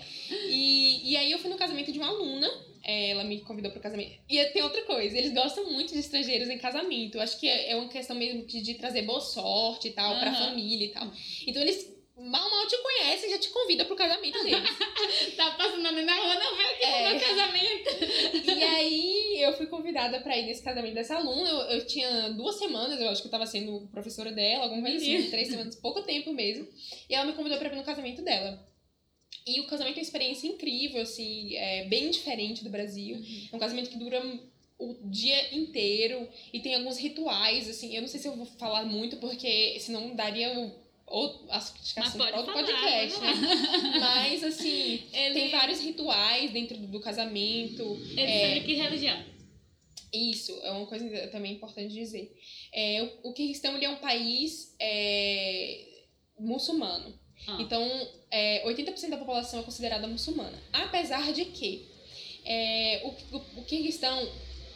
[0.47, 2.47] E, e aí eu fui no casamento de uma aluna.
[2.83, 4.13] é, ela me convidou pro casamento.
[4.29, 7.15] E tem outra coisa, eles gostam muito de estrangeiros em casamento.
[7.17, 10.17] Eu acho que é, é uma questão mesmo de, de trazer boa sorte e tal,
[10.19, 10.49] pra Aham.
[10.49, 11.11] família e tal.
[11.45, 14.69] Então eles mal mal te conhecem e já te convidam pro casamento deles.
[15.37, 17.03] tá passando ali na rua, não veio aqui É.
[17.03, 18.49] no meu casamento.
[18.59, 21.49] E aí eu fui convidada pra ir nesse casamento dessa aluna.
[21.49, 24.97] Eu, eu tinha duas semanas, eu acho que eu tava sendo professora dela, alguma coisa
[24.97, 26.67] assim, três semanas, pouco tempo mesmo.
[27.09, 28.67] E ela me convidou pra ir no casamento dela.
[29.47, 33.17] E o casamento é uma experiência incrível, assim, é bem diferente do Brasil.
[33.51, 34.21] É um casamento que dura
[34.77, 37.95] o dia inteiro e tem alguns rituais, assim.
[37.95, 40.53] Eu não sei se eu vou falar muito, porque senão daria
[41.09, 43.33] ou, acho que assunto pode falar, podcast, né?
[43.99, 47.99] Mas, assim, Ele, tem vários rituais dentro do, casamento.
[48.11, 49.23] ele é, que religião.
[50.13, 52.35] Isso, é uma coisa também importante dizer.
[52.73, 55.85] É, o, o Kirguistão é um país é,
[56.39, 57.17] muçulmano.
[57.47, 57.57] Ah.
[57.59, 57.83] Então,
[58.31, 60.61] é, 80% da população é considerada muçulmana.
[60.73, 61.87] Apesar de que
[62.45, 64.27] é, o, o, o Kirguistão,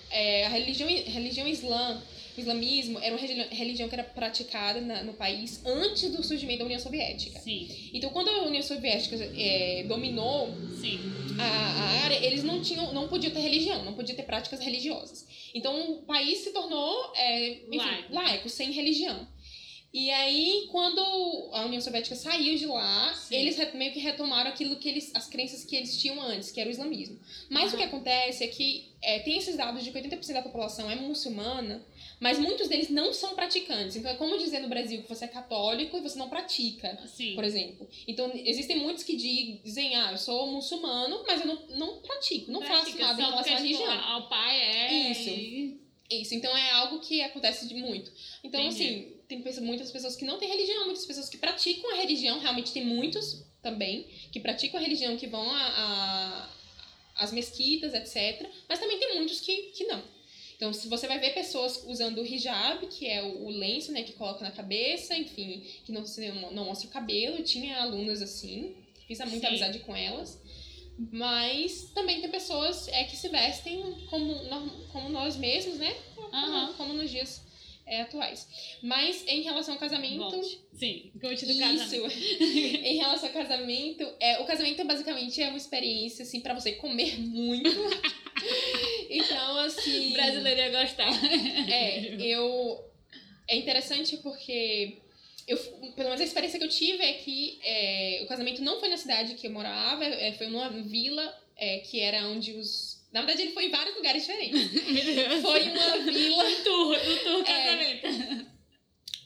[0.09, 2.01] é, a religião, religião islã,
[2.37, 6.65] o islamismo era uma religião que era praticada na, no país antes do surgimento da
[6.65, 7.39] União Soviética.
[7.39, 7.69] Sim.
[7.93, 10.99] Então, quando a União Soviética é, dominou Sim.
[11.39, 15.25] a, a, área, eles não tinham, não podiam ter religião, não podiam ter práticas religiosas.
[15.53, 18.13] Então, o país se tornou é, enfim, Laico.
[18.13, 19.27] laico, sem religião.
[19.93, 20.99] E aí, quando
[21.53, 23.35] a União Soviética saiu de lá, Sim.
[23.35, 26.67] eles meio que retomaram aquilo que eles, as crenças que eles tinham antes, que era
[26.67, 27.19] o islamismo.
[27.47, 27.89] Mas o que Aham.
[27.89, 31.85] acontece é que é, tem esses dados de que 80% da população é muçulmana,
[32.23, 33.95] mas muitos deles não são praticantes.
[33.97, 37.35] Então é como dizer no Brasil que você é católico e você não pratica Sim.
[37.35, 37.87] por exemplo.
[38.07, 42.61] Então, existem muitos que dizem, ah, eu sou muçulmano, mas eu não, não pratico, não
[42.61, 43.91] faço Pratica nada em relação à religião.
[44.13, 44.93] ao pai é.
[45.11, 45.83] Isso.
[46.11, 48.11] Isso, então é algo que acontece de muito.
[48.43, 48.83] Então, Entendi.
[48.83, 52.71] assim, tem muitas pessoas que não têm religião, muitas pessoas que praticam a religião, realmente
[52.71, 56.49] tem muitos também, que praticam a religião, que vão a, a-
[57.23, 58.47] às mesquitas, etc.
[58.69, 60.01] Mas também tem muitos que, que não.
[60.55, 64.03] Então, se você vai ver pessoas usando o hijab, que é o, o lenço, né,
[64.03, 66.03] que coloca na cabeça, enfim, que não,
[66.51, 68.75] não mostra o cabelo, tinha alunas assim,
[69.07, 69.47] fiz muita Sim.
[69.47, 70.41] amizade com elas.
[71.11, 74.35] Mas também tem pessoas é, que se vestem como,
[74.91, 75.95] como nós mesmos, né?
[76.31, 76.73] Aham.
[76.77, 77.41] Como nos dias
[77.85, 78.47] é, atuais.
[78.81, 80.29] Mas em relação ao casamento.
[80.29, 80.59] Volte.
[80.73, 81.59] Sim, conte do Isso.
[81.59, 82.13] casamento.
[82.41, 87.19] em relação ao casamento, é, o casamento basicamente é uma experiência assim para você comer
[87.19, 87.69] muito.
[89.17, 90.09] então, assim.
[90.11, 91.09] O brasileiro ia gostar.
[91.69, 92.83] É, eu.
[93.47, 94.97] É interessante porque.
[95.47, 98.87] Eu, pelo menos a experiência que eu tive é que é, o casamento não foi
[98.87, 103.01] na cidade que eu morava, é, foi numa vila é, que era onde os.
[103.11, 104.71] Na verdade, ele foi em vários lugares diferentes.
[105.43, 106.43] Foi uma vila.
[106.49, 107.97] No tour, no tour É.
[107.97, 108.52] casamento.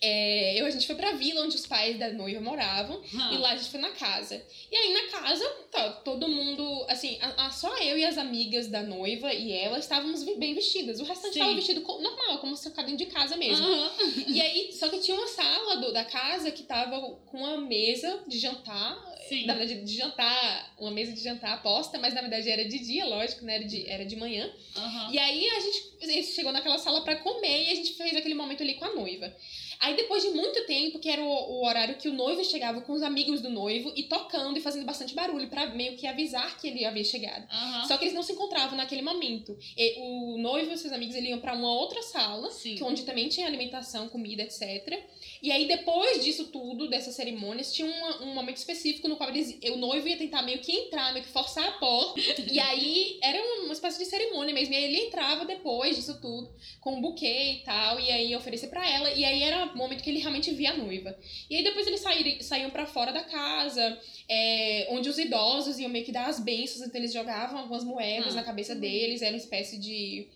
[0.02, 3.02] É, eu, a gente foi pra vila onde os pais da noiva moravam.
[3.32, 4.42] E lá a gente foi na casa.
[4.72, 8.68] E aí na casa, tá, todo mundo, assim, a, a- só eu e as amigas
[8.68, 11.00] da noiva e ela estávamos bem vestidas.
[11.00, 11.40] O restante Sim.
[11.40, 13.66] estava vestido normal, como se fosse dentro de casa mesmo.
[13.66, 13.92] Aham.
[14.28, 18.24] E aí, só que tinha uma sala do- da casa que tava com uma mesa
[18.28, 18.98] de jantar.
[19.28, 19.46] Sim.
[19.46, 23.06] Na verdade, de jantar, uma mesa de jantar aposta, mas na verdade era de dia,
[23.06, 23.56] lógico, né?
[23.56, 24.50] Era de, era de manhã.
[24.76, 25.12] Aham.
[25.12, 28.16] E aí a gente, a gente chegou naquela sala pra comer e a gente fez
[28.16, 29.36] aquele momento ali com a noiva.
[29.80, 32.94] Aí depois de muito tempo, que era o, o horário que o noivo chegava com
[32.94, 36.68] os amigos do noivo e tocando e fazendo bastante barulho pra meio que avisar que
[36.68, 37.48] ele havia chegado.
[37.52, 37.86] Aham.
[37.88, 39.58] Só que eles não se encontravam naquele momento.
[39.78, 42.76] E o noivo e seus amigos eles iam pra uma outra sala, Sim.
[42.76, 45.00] que onde também tinha alimentação, comida, etc.
[45.42, 49.58] E aí depois disso tudo, dessas cerimônias, tinha uma- um momento específico no qual eles,
[49.72, 52.20] o noivo ia tentar meio que entrar, meio que forçar a porta.
[52.52, 54.74] e aí era uma espécie de cerimônia mesmo.
[54.74, 56.50] E aí ele entrava depois disso tudo,
[56.82, 59.12] com um buquê e tal, e aí oferecer pra ela.
[59.12, 61.18] E aí era o momento que ele realmente via a noiva.
[61.50, 63.98] E aí depois eles saíram, saíam pra fora da casa,
[64.30, 68.34] é, onde os idosos iam meio que dar as bênçãos, então eles jogavam algumas moedas
[68.34, 68.38] Ah.
[68.38, 70.28] na cabeça deles, era uma espécie de.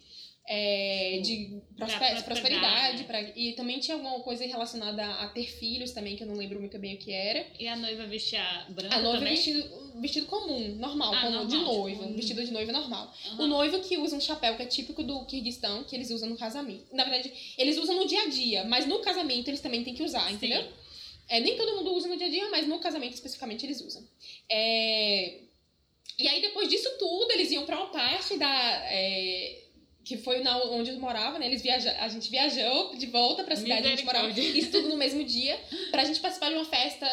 [0.48, 2.24] É, de prospe- Pra prosperidade.
[2.24, 3.04] prosperidade.
[3.06, 6.36] pra- e também tinha alguma coisa relacionada a, a ter filhos também, que eu não
[6.36, 7.46] lembro muito bem o que era.
[7.60, 9.36] E a noiva vestia branca A noiva também?
[9.36, 13.14] vestido, vestido comum, normal, Ah, normal, de noiva, tipo, um- vestido de noiva normal.
[13.28, 13.44] Aham.
[13.44, 16.38] O noivo que usa um chapéu que é típico do Kirguistão, que eles usam no
[16.38, 16.86] casamento.
[16.94, 20.04] Na verdade, eles usam no dia a dia, mas no casamento eles também têm que
[20.04, 20.34] usar, Sim.
[20.36, 20.68] entendeu?
[21.30, 24.06] É, nem todo mundo usa no dia a dia, mas no casamento especificamente eles usam.
[24.50, 25.40] É,
[26.20, 28.82] E aí, depois disso tudo, eles iam pra uma parte da.
[28.92, 29.61] é,
[30.04, 31.46] Que foi na, onde eu morava, né?
[31.46, 31.96] Eles viaja...
[32.00, 34.30] A gente viajou de volta pra cidade onde a gente morava.
[34.32, 35.60] Isso tudo no mesmo dia.
[35.92, 37.08] Pra gente participar de uma festa,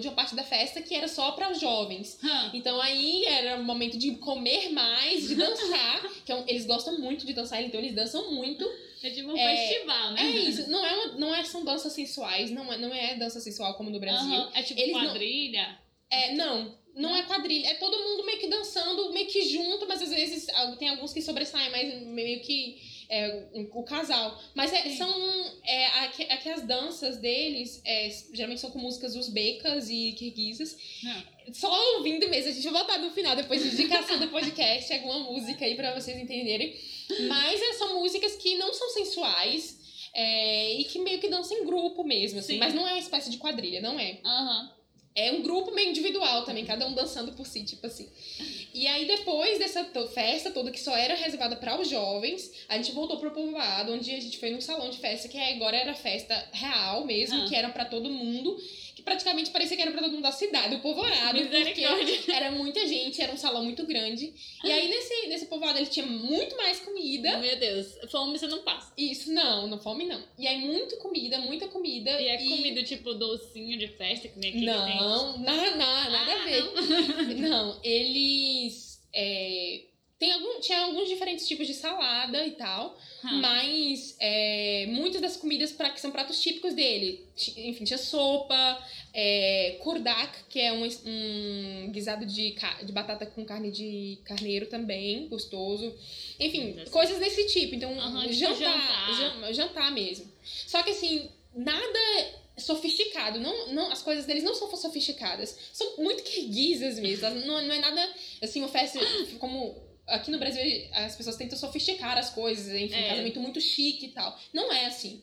[0.00, 2.18] de uma parte da festa que era só para os jovens.
[2.22, 2.50] Hã.
[2.54, 6.02] Então aí era o momento de comer mais, de dançar.
[6.24, 8.64] que é um- eles gostam muito de dançar, então eles dançam muito.
[9.02, 10.22] É tipo um É, festival, né?
[10.22, 13.40] É isso, não, é uma- não é, são danças sensuais, não é, não é dança
[13.40, 14.32] sensual como no Brasil.
[14.34, 14.50] Aham.
[14.54, 15.78] É tipo Eles não- quadrilha.
[16.12, 17.68] É, não, não é quadrilha.
[17.68, 20.46] É todo mundo meio que dançando, meio que junto, mas às vezes
[20.78, 24.40] tem alguns que sobressaem, mas meio que é, o casal.
[24.54, 25.10] Mas é, são.
[25.64, 30.76] É, aqui, aqui as danças deles é, geralmente são com músicas uzbecas e kirguisas.
[31.02, 31.22] Não.
[31.52, 35.18] Só ouvindo mesmo, a gente vai botar no final, depois de indicação do podcast, alguma
[35.20, 36.78] música aí pra vocês entenderem.
[37.28, 39.78] Mas é, são músicas que não são sensuais.
[40.14, 42.54] é, e que meio que dançam em grupo mesmo, assim.
[42.54, 42.58] Sim.
[42.58, 44.18] Mas não é uma espécie de quadrilha, não é.
[44.24, 44.70] Aham.
[45.14, 48.08] É um grupo meio individual também, cada um dançando por si, tipo assim.
[48.72, 52.92] E aí, depois dessa festa toda, que só era reservada para os jovens, a gente
[52.92, 56.48] voltou pro povoado, onde a gente foi num salão de festa, que agora era festa
[56.52, 57.46] real mesmo, Ah.
[57.48, 58.56] que era para todo mundo,
[59.10, 61.82] praticamente parecia que era pra todo mundo da cidade, do povoado, porque
[62.32, 64.32] era muita gente, era um salão muito grande.
[64.62, 67.36] E aí, nesse, nesse povoado, ele tinha muito mais comida.
[67.38, 68.92] Meu Deus, fome você não passa.
[68.96, 70.22] Isso, não, não fome não.
[70.38, 72.20] E aí, muito comida, muita comida.
[72.20, 74.96] E é comida tipo docinho de festa, que nem aqui que tem.
[75.00, 77.34] Não, nada, nada, nada Ah, a ver.
[77.36, 79.00] Não, eles.
[79.12, 79.80] é,
[80.18, 82.94] tem algum, tinha alguns diferentes tipos de salada e tal,
[83.24, 83.40] Hum.
[83.40, 87.24] mas é, muitas das comidas pra, que são pratos típicos dele.
[87.56, 88.78] Enfim, tinha sopa,
[89.12, 95.26] é, kurdak, que é um, um guisado de, de batata com carne de carneiro também,
[95.28, 95.94] gostoso.
[96.38, 96.90] Enfim, ser.
[96.90, 97.74] coisas desse tipo.
[97.74, 97.92] Então,
[98.22, 99.16] tipo jantar, jantar.
[99.18, 100.30] jan- jantar mesmo.
[100.66, 101.98] Só que assim, nada
[102.56, 103.40] sofisticado.
[103.40, 105.56] Não, não, as coisas deles não são sofisticadas.
[105.72, 107.28] São muito kirguisas mesmo.
[107.46, 108.98] Não, não é nada assim, festa
[109.38, 109.88] como.
[110.06, 110.60] Aqui no Brasil
[110.92, 113.10] as pessoas tentam sofisticar as coisas, enfim, É.
[113.10, 114.36] casamento muito chique e tal.
[114.52, 115.22] Não é assim.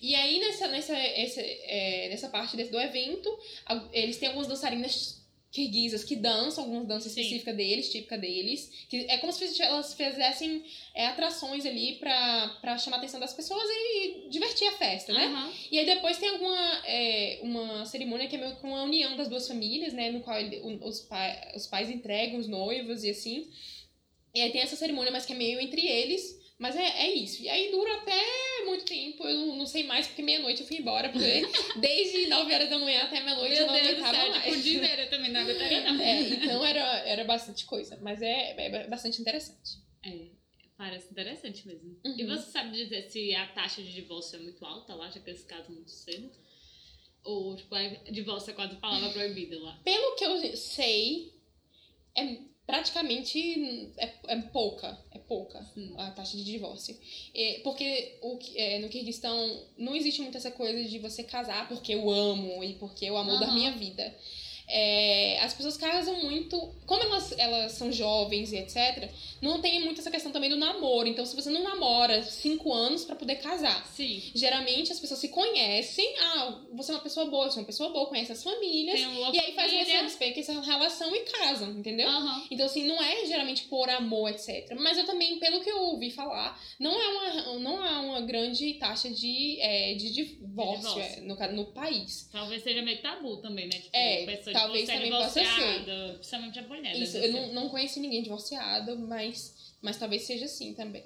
[0.00, 3.28] E aí, nessa, nessa, esse, é, nessa parte desse, do evento,
[3.92, 5.20] eles têm algumas dançarinas
[5.52, 7.20] kirguisas que dançam, algumas danças Sim.
[7.22, 8.70] específicas deles, típica deles.
[8.88, 13.34] Que é como se elas fizessem é, atrações ali pra, pra chamar a atenção das
[13.34, 15.26] pessoas e divertir a festa, né?
[15.26, 15.52] Aham.
[15.70, 19.28] E aí depois tem alguma é, uma cerimônia que é meio com a união das
[19.28, 20.10] duas famílias, né?
[20.10, 23.50] No qual ele- os, pai, os pais entregam os noivos e assim.
[24.32, 26.39] E aí tem essa cerimônia, mas que é meio entre eles.
[26.60, 27.42] Mas é, é isso.
[27.42, 29.26] E aí dura até muito tempo.
[29.26, 31.08] Eu não, não sei mais, porque meia-noite eu fui embora.
[31.08, 31.40] Porque
[31.80, 34.44] desde 9 horas da manhã até meia-noite eu não Deus aguentava céu, mais.
[34.44, 36.00] tipo, o dia inteiro eu também não aguentaria, não.
[36.04, 37.98] É, então era, era bastante coisa.
[38.02, 39.78] Mas é, é bastante interessante.
[40.04, 40.26] É,
[40.76, 41.98] parece interessante mesmo.
[42.04, 42.14] Uhum.
[42.18, 45.30] E você sabe dizer se a taxa de divórcio é muito alta lá, já que
[45.30, 46.30] eles casam muito cedo?
[47.24, 49.80] Ou, tipo, é, divórcio é quase palavra proibida lá?
[49.82, 51.32] Pelo que eu sei,
[52.14, 54.98] é praticamente é, é pouca.
[55.12, 55.94] É pouca Hum.
[55.96, 56.96] a taxa de divórcio.
[57.34, 61.94] É, porque o, é, no Kirguistão não existe muito essa coisa de você casar porque
[61.94, 63.54] eu amo e porque é o amor da Aham.
[63.54, 64.14] minha vida.
[64.72, 66.72] É, as pessoas casam muito.
[66.86, 71.08] Como elas, elas são jovens e etc., não tem muito essa questão também do namoro.
[71.08, 74.22] Então, se você não namora cinco anos pra poder casar, Sim.
[74.34, 76.14] geralmente as pessoas se conhecem.
[76.20, 78.98] Ah, você é uma pessoa boa, eu sou uma pessoa boa, conhece as famílias.
[79.00, 79.82] E aí fazem família.
[79.82, 82.08] esse respeito, essa relação e casam, entendeu?
[82.08, 82.44] Aham.
[82.50, 84.76] Então, assim, não é geralmente por amor, etc.
[84.78, 88.74] Mas eu também, pelo que eu ouvi falar, não é uma, não há uma grande
[88.74, 91.02] taxa de, é, de divórcio, divórcio.
[91.02, 92.28] é, no, no país.
[92.30, 93.78] Talvez seja meio tabu também, né?
[93.78, 96.96] Tipo, É, pessoa talvez divorciada, também possa divorciada, Principalmente a mulher.
[96.96, 97.40] Isso, deve eu ser.
[97.40, 101.04] não, não conheci ninguém divorciado, mas, mas talvez seja assim também.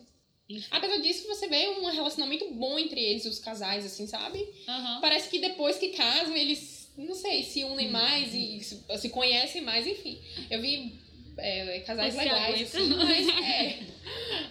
[0.70, 4.46] Apesar disso, você vê um relacionamento bom entre eles, os casais, assim, sabe?
[4.68, 5.00] Aham.
[5.00, 9.62] Parece que depois que casam, eles, não sei, se unem mais e se, se conhecem
[9.62, 10.20] mais, enfim.
[10.50, 11.00] Eu vi
[11.38, 13.78] é, casais Se legais, assim, mas é.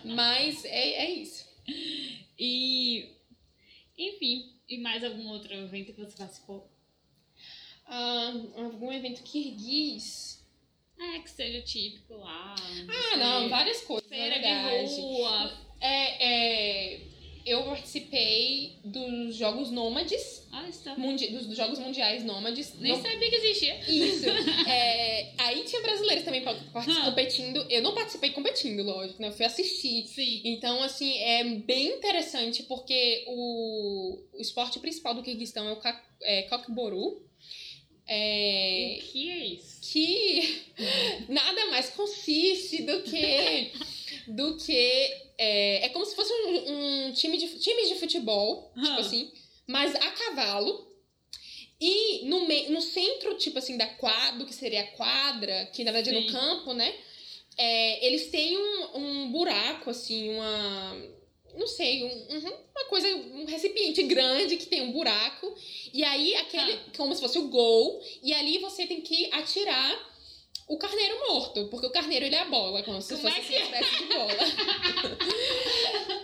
[0.03, 1.45] Mas é, é isso.
[2.39, 3.09] E.
[3.97, 4.51] Enfim.
[4.67, 6.72] E mais algum outro evento que você participou?
[7.86, 10.41] Ah, algum evento kirguiz.
[11.00, 12.56] É, que seja típico lá.
[12.88, 15.52] Ah, não, várias coisas, Feira de rua.
[15.82, 17.02] É, é,
[17.46, 20.96] eu participei dos Jogos Nômades, Ah, está.
[20.96, 22.74] mundi- dos, Jogos Mundiais Nômades.
[22.80, 23.80] Nem Não- sabia que existia.
[23.89, 24.26] Isso.
[24.69, 27.06] É, aí tinha brasileiros também Ah.
[27.06, 27.65] competindo.
[27.69, 29.28] Eu não participei competindo, lógico, né?
[29.28, 30.08] Eu fui assistir.
[30.08, 30.41] Sim.
[30.46, 36.02] Então, assim, é bem interessante porque o, o esporte principal do Kirguistão é o ca-
[36.22, 37.22] é, Kokboru.
[38.07, 39.73] É, O que é isso?
[39.81, 40.63] que
[41.29, 43.71] nada mais consiste do que
[44.27, 44.73] do que
[45.37, 49.31] é, é como se fosse um, um time de time de futebol tipo assim
[49.67, 50.91] mas a cavalo
[51.79, 55.83] e no, me, no centro tipo assim da quadra do que seria a quadra que
[55.83, 56.25] na verdade é Sim.
[56.25, 56.93] no campo né
[57.57, 61.22] é, eles têm um, um buraco assim uma
[61.57, 65.53] não sei, um- uhum, uma coisa, um recipiente grande que tem um buraco.
[65.93, 68.01] E aí, aquele, como se fosse o gol.
[68.21, 70.12] E ali você tem que atirar
[70.67, 71.67] o carneiro morto.
[71.69, 73.97] Porque o carneiro, ele é a bola, como se Como fosse é que uma espécie
[73.97, 74.34] de bola.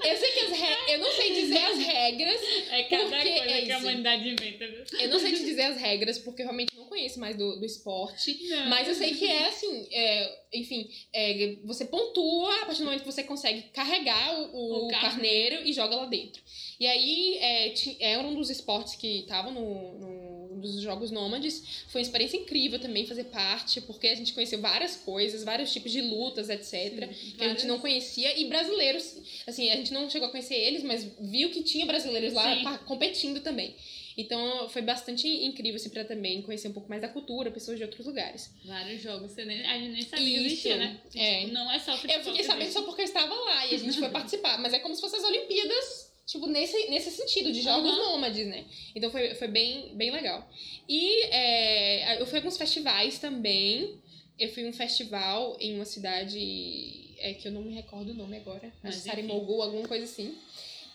[0.04, 0.94] eu sei que as re...
[0.94, 2.42] Eu não sei dizer as regras.
[2.72, 4.68] É cada coisa é que a humanidade inventa.
[4.68, 4.84] viu?
[5.00, 7.66] Eu não sei te dizer as regras, porque eu realmente não conheço mais do, do
[7.66, 8.48] esporte.
[8.50, 8.70] Não.
[8.70, 13.02] Mas eu sei que é assim, é, enfim, é, você pontua a partir do momento
[13.02, 15.02] que você consegue carregar o, o O carro.
[15.04, 16.42] carneiro e joga lá dentro.
[16.80, 20.29] E aí é, era um dos esportes que estavam no, no,
[20.60, 21.84] nos Jogos Nômades.
[21.88, 25.92] Foi uma experiência incrível também fazer parte, porque a gente conheceu várias coisas, vários tipos
[25.92, 27.10] de lutas, etc.
[27.38, 28.40] que a gente não conhecia.
[28.40, 29.18] E brasileiros,
[29.48, 32.86] assim, a gente não chegou a conhecer eles, mas viu que tinha brasileiros lá Sim.
[32.86, 33.76] competindo também.
[34.20, 37.86] Então foi bastante incrível, assim, pra também conhecer um pouco mais da cultura, pessoas de
[37.86, 38.52] outros lugares.
[38.66, 41.00] Vários jogos, você nem, a gente nem sabia que existia, né?
[41.16, 41.40] é.
[41.42, 42.18] Tipo, Não é só futebol.
[42.18, 44.74] Eu fiquei que sabendo só porque eu estava lá e a gente foi participar, mas
[44.74, 48.12] é como se fossem as Olimpíadas, tipo, nesse, nesse sentido, de jogos Aham.
[48.12, 48.66] nômades, né?
[48.96, 50.48] Então foi, foi bem, bem legal.
[50.88, 54.00] E é, eu fui a alguns festivais também.
[54.38, 58.14] Eu fui a um festival em uma cidade é, que eu não me recordo o
[58.14, 58.96] nome agora, Mas.
[58.96, 60.38] Sarimogu, alguma coisa assim.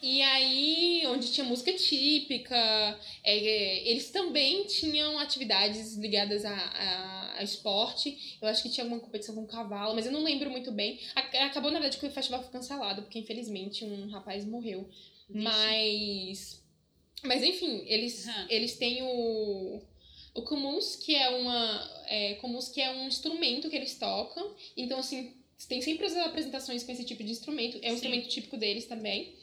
[0.00, 2.56] E aí, onde tinha música típica,
[3.24, 8.38] é, eles também tinham atividades ligadas a, a a, esporte.
[8.40, 11.00] Eu acho que tinha alguma competição com cavalo, mas eu não lembro muito bem.
[11.14, 14.88] Acabou, na verdade, que o festival foi cancelado, porque infelizmente um rapaz morreu.
[15.28, 16.62] Mas.
[17.22, 18.46] Mas enfim, eles, Aham.
[18.50, 19.82] eles têm o.
[20.34, 22.04] O kumus, que é uma.
[22.08, 24.54] É, kumus, que é um instrumento que eles tocam.
[24.76, 25.32] Então, assim,
[25.68, 27.78] tem sempre as apresentações com esse tipo de instrumento.
[27.82, 27.94] É um Sim.
[27.94, 29.34] instrumento típico deles também.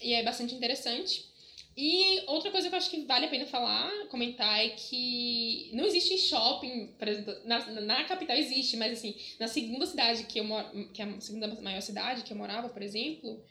[0.00, 1.32] E é bastante interessante.
[1.76, 5.86] E outra coisa que eu acho que vale a pena falar, comentar, é que não
[5.86, 10.44] existe shopping, por exemplo, na, na capital existe, mas assim, na segunda cidade que eu
[10.44, 13.42] moro, que é a segunda maior cidade que eu morava, por exemplo,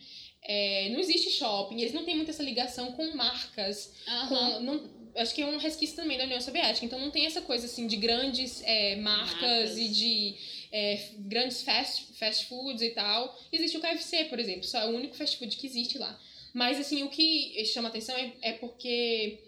[0.43, 4.27] é, não existe shopping, eles não têm muita essa ligação com marcas, Aham.
[4.27, 7.41] com, não, acho que é um resquício também da União Soviética, então não tem essa
[7.41, 9.77] coisa assim de grandes é, marcas, Marcas.
[9.77, 10.35] e de
[10.71, 13.37] é, grandes fast, fast foods e tal.
[13.51, 16.19] Existe o KFC, por exemplo, só é o único fast food que existe lá.
[16.53, 19.39] Mas assim, o que chama atenção é, é porque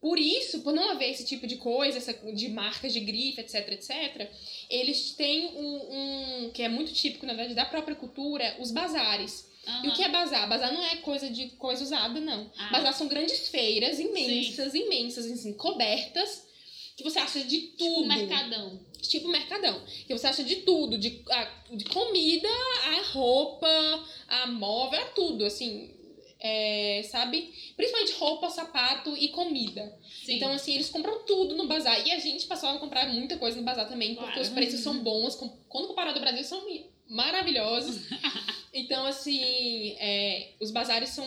[0.00, 3.68] por isso, por não haver esse tipo de coisa, essa, de marcas de grife, etc,
[3.72, 4.30] etc,
[4.70, 9.49] eles têm um, um que é muito típico, na verdade, da própria cultura, os bazares.
[9.84, 10.48] E o que é bazar?
[10.48, 12.50] Bazar não é coisa de coisa usada, não.
[12.58, 12.70] Ah.
[12.70, 16.46] Bazar são grandes feiras imensas, imensas, assim, cobertas,
[16.96, 18.02] que você acha de tudo.
[18.02, 18.80] Tipo mercadão.
[19.00, 19.82] Tipo mercadão.
[20.06, 23.68] Que você acha de tudo, de, a- de comida, a roupa,
[24.28, 25.90] a móvel, a tudo, assim.
[26.42, 27.52] é, sabe?
[27.76, 29.94] Principalmente roupa, sapato e comida.
[30.24, 30.36] Sim.
[30.36, 32.06] Então, assim, eles compram tudo no bazar.
[32.06, 34.40] E a gente passou a comprar muita coisa no bazar também, porque Claro.
[34.42, 35.34] os preços são bons.
[35.68, 36.64] Quando comparado ao Brasil, são
[37.10, 38.00] maravilhosos.
[38.72, 41.26] Então, assim, é, os bazares são,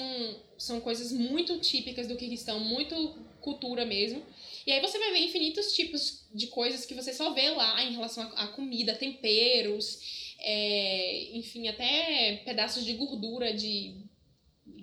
[0.57, 4.23] são coisas muito típicas do Kirguistão, muito cultura mesmo.
[4.65, 7.91] E aí você vai ver infinitos tipos de coisas que você só vê lá em
[7.91, 13.93] relação à comida, temperos, é, enfim, até pedaços de gordura de,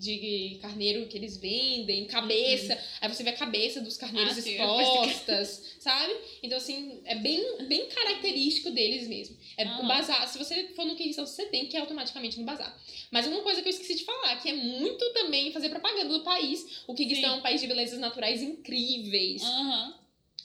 [0.00, 2.76] de carneiro que eles vendem, cabeça.
[3.00, 6.14] Aí você vê a cabeça dos carneiros Ah, sim, pensei que- expostas, sabe?
[6.42, 9.36] Então, assim, é bem, bem característico deles mesmo.
[9.58, 9.84] É Aham.
[9.84, 10.26] o bazar.
[10.26, 12.74] Se você for no Kirguistão, você tem que ir automaticamente no bazar.
[13.10, 16.24] Mas uma coisa que eu esqueci de falar, que é muito também fazer propaganda do
[16.24, 16.82] país.
[16.86, 19.42] O Kirguistão é um país de belezas naturais incríveis.
[19.42, 19.94] Aham.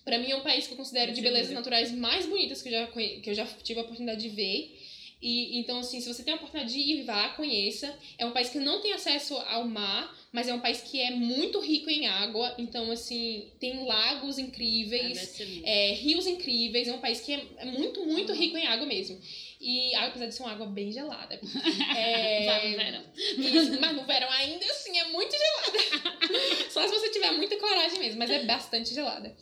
[0.03, 2.73] Pra mim é um país que eu considero de belezas naturais mais bonitas que eu
[2.73, 4.79] já, que eu já tive a oportunidade de ver.
[5.21, 7.97] E, então, assim, se você tem a oportunidade de ir, vá, conheça.
[8.17, 11.09] É um país que não tem acesso ao mar, mas é um país que é
[11.11, 12.53] muito rico em água.
[12.57, 15.65] Então, assim, tem lagos Ah, incríveis, lindo.
[15.65, 16.87] é, rios incríveis.
[16.87, 19.19] É um país que é muito, muito rico em água mesmo.
[19.59, 21.39] E apesar de ser uma água bem gelada.
[21.97, 23.03] É, Vá no verão.
[23.15, 26.69] isso, mas no verão ainda assim é muito gelada.
[26.69, 29.35] Só se você tiver muita coragem mesmo, mas é bastante gelada.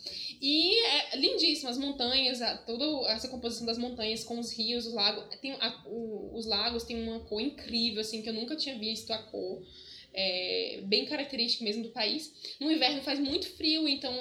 [0.46, 4.92] E é lindíssimo, as montanhas, a- toda essa composição das montanhas com os rios, os
[4.92, 5.24] lagos.
[5.40, 9.10] Tem a- o- os lagos têm uma cor incrível, assim, que eu nunca tinha visto
[9.10, 9.62] a cor.
[10.12, 12.30] É, bem característica mesmo do país.
[12.60, 14.12] No inverno faz muito frio, então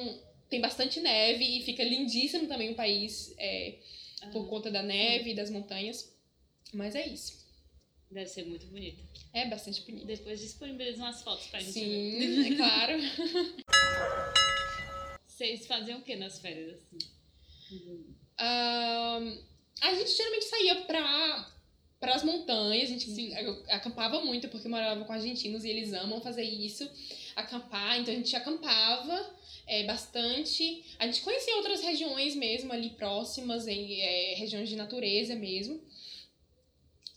[0.50, 3.80] tem bastante neve e fica lindíssimo também o país é,
[4.32, 6.10] por Ah, conta da neve e das montanhas.
[6.74, 7.44] Mas é isso.
[8.10, 9.04] Deve ser muito bonito.
[9.34, 10.06] É bastante bonito.
[10.06, 12.44] Depois disponibiliza umas fotos pra gente ver.
[12.44, 12.94] Sim, é claro.
[15.34, 16.98] Vocês faziam o que nas férias, assim?
[18.38, 19.38] Ahn,
[19.82, 21.52] a gente geralmente saía pra,
[22.00, 26.44] pras montanhas, a gente ac- acampava muito, porque morava com argentinos e eles amam fazer
[26.44, 26.88] isso,
[27.36, 30.86] acampar, então a gente acampava é, bastante.
[31.00, 35.82] A gente conhecia outras regiões mesmo ali próximas, em é, regiões de natureza mesmo.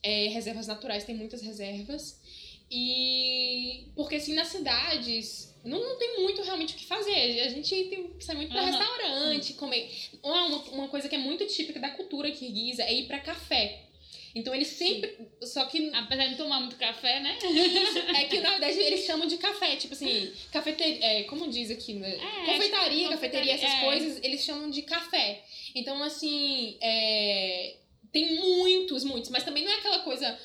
[0.03, 2.19] É, reservas naturais, tem muitas reservas.
[2.71, 7.41] E porque assim, nas cidades não, não tem muito realmente o que fazer.
[7.41, 8.71] A gente tem que sair muito pra Aham.
[8.71, 9.91] restaurante, comer.
[10.23, 13.83] Uma, uma, coisa que é muito típica da cultura kirguisa é ir pra café.
[14.35, 15.17] Então eles sempre.
[15.43, 15.91] Só que.
[15.95, 17.37] Apesar de tomar muito café, né?
[18.17, 19.77] É que na verdade eles chamam de café.
[19.77, 21.05] Tipo assim, cafeteria.
[21.05, 22.15] É, como diz aqui, né?
[22.15, 23.81] É, Confeitaria, confeitaria, cafeteria, essas é.
[23.81, 25.43] coisas, eles chamam de café.
[25.75, 26.77] Então, assim.
[26.81, 27.77] é,
[28.13, 29.31] Tem muitos, muitos.
[29.31, 30.39] Mas também não é aquela coisa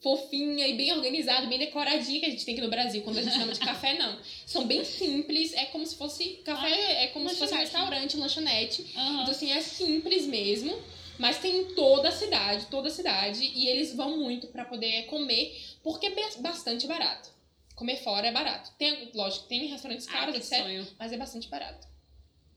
[0.00, 3.22] fofinha e bem organizada, bem decoradinha que a gente tem aqui no Brasil quando a
[3.22, 4.18] gente chama de café, não.
[4.46, 8.86] São bem simples, é como se fosse café, é como se fosse um restaurante, lanchonete.
[8.96, 9.22] Aham.
[9.22, 10.76] Então, assim, é simples mesmo,
[11.18, 15.06] mas tem em toda a cidade, toda a cidade, e eles vão muito pra poder
[15.06, 17.30] comer, porque é bas- bastante barato.
[17.74, 18.70] Comer fora é barato.
[18.78, 20.86] Tem, lógico, tem restaurantes Ah, caros, que etc, sonho.
[20.98, 21.86] mas é bastante barato.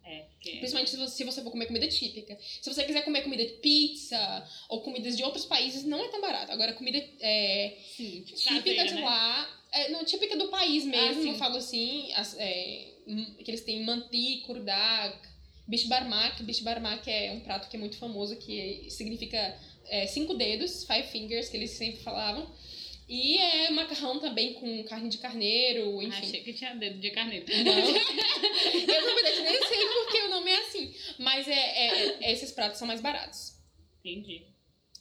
[0.09, 0.25] É.
[0.41, 2.37] Principalmente se você, se você for comer comida típica.
[2.61, 6.19] Se você quiser comer comida de pizza ou comidas de outros países, não é tão
[6.19, 6.51] barato.
[6.51, 9.01] Agora, comida é, Sim, típica caseira, de né?
[9.01, 13.51] lá, é, não, típica do país mesmo, Ah, eu falo assim, as- é, hum, que
[13.51, 15.15] eles têm manti, kurdak,
[15.67, 16.41] bicho barmak.
[16.43, 19.37] Bicho barmak é um prato que é muito famoso, que significa
[19.89, 22.51] é, cinco dedos, five fingers, que eles sempre falavam.
[23.09, 26.15] E é macarrão também com carne de carneiro, enfim.
[26.27, 27.45] Achei que tinha dedo de carneiro.
[27.47, 27.73] Não.
[28.93, 30.93] eu, na verdade, nem sei porque o nome é assim.
[31.17, 33.53] Mas é, é- é- esses pratos são mais baratos.
[34.05, 34.43] Entendi.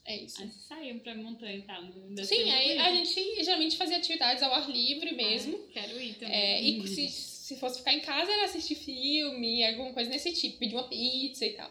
[0.06, 0.40] É isso.
[0.40, 1.82] Aí saíam pra montanha e tal.
[1.82, 5.58] ainda Sim, aí a gente geralmente fazia atividades ao ar livre mesmo.
[5.68, 6.34] Ah, quero ir também.
[6.34, 10.58] É, e se, se fosse ficar em casa, era assistir filme, alguma coisa desse tipo,
[10.58, 11.70] pedir uma pizza e tal.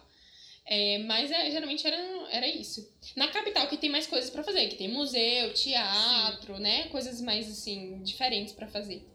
[0.70, 1.98] É, mas é, geralmente era,
[2.30, 2.94] era isso.
[3.16, 6.90] Na capital, que tem mais coisas pra fazer, que tem museu, teatro, né?
[6.90, 9.08] Coisas mais, assim, diferentes pra fazer.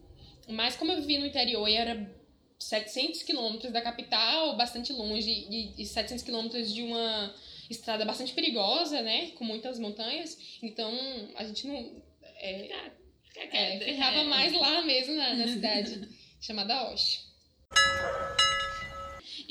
[0.49, 2.11] Mas como eu vivi no interior e era
[2.59, 7.35] 700 quilômetros da capital, bastante longe, e, e 700 quilômetros de uma
[7.69, 9.33] estrada bastante perigosa, né?
[9.33, 10.39] Com muitas montanhas.
[10.63, 10.91] Então,
[11.37, 12.03] a gente não...
[12.37, 12.67] é,
[13.37, 13.85] é, quieto.
[13.85, 14.25] ficava É.
[14.25, 16.09] mais lá mesmo, na, na cidade
[16.41, 17.31] chamada Osh.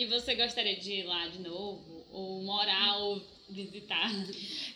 [0.01, 2.03] E você gostaria de ir lá de novo?
[2.09, 4.09] Ou morar ou visitar?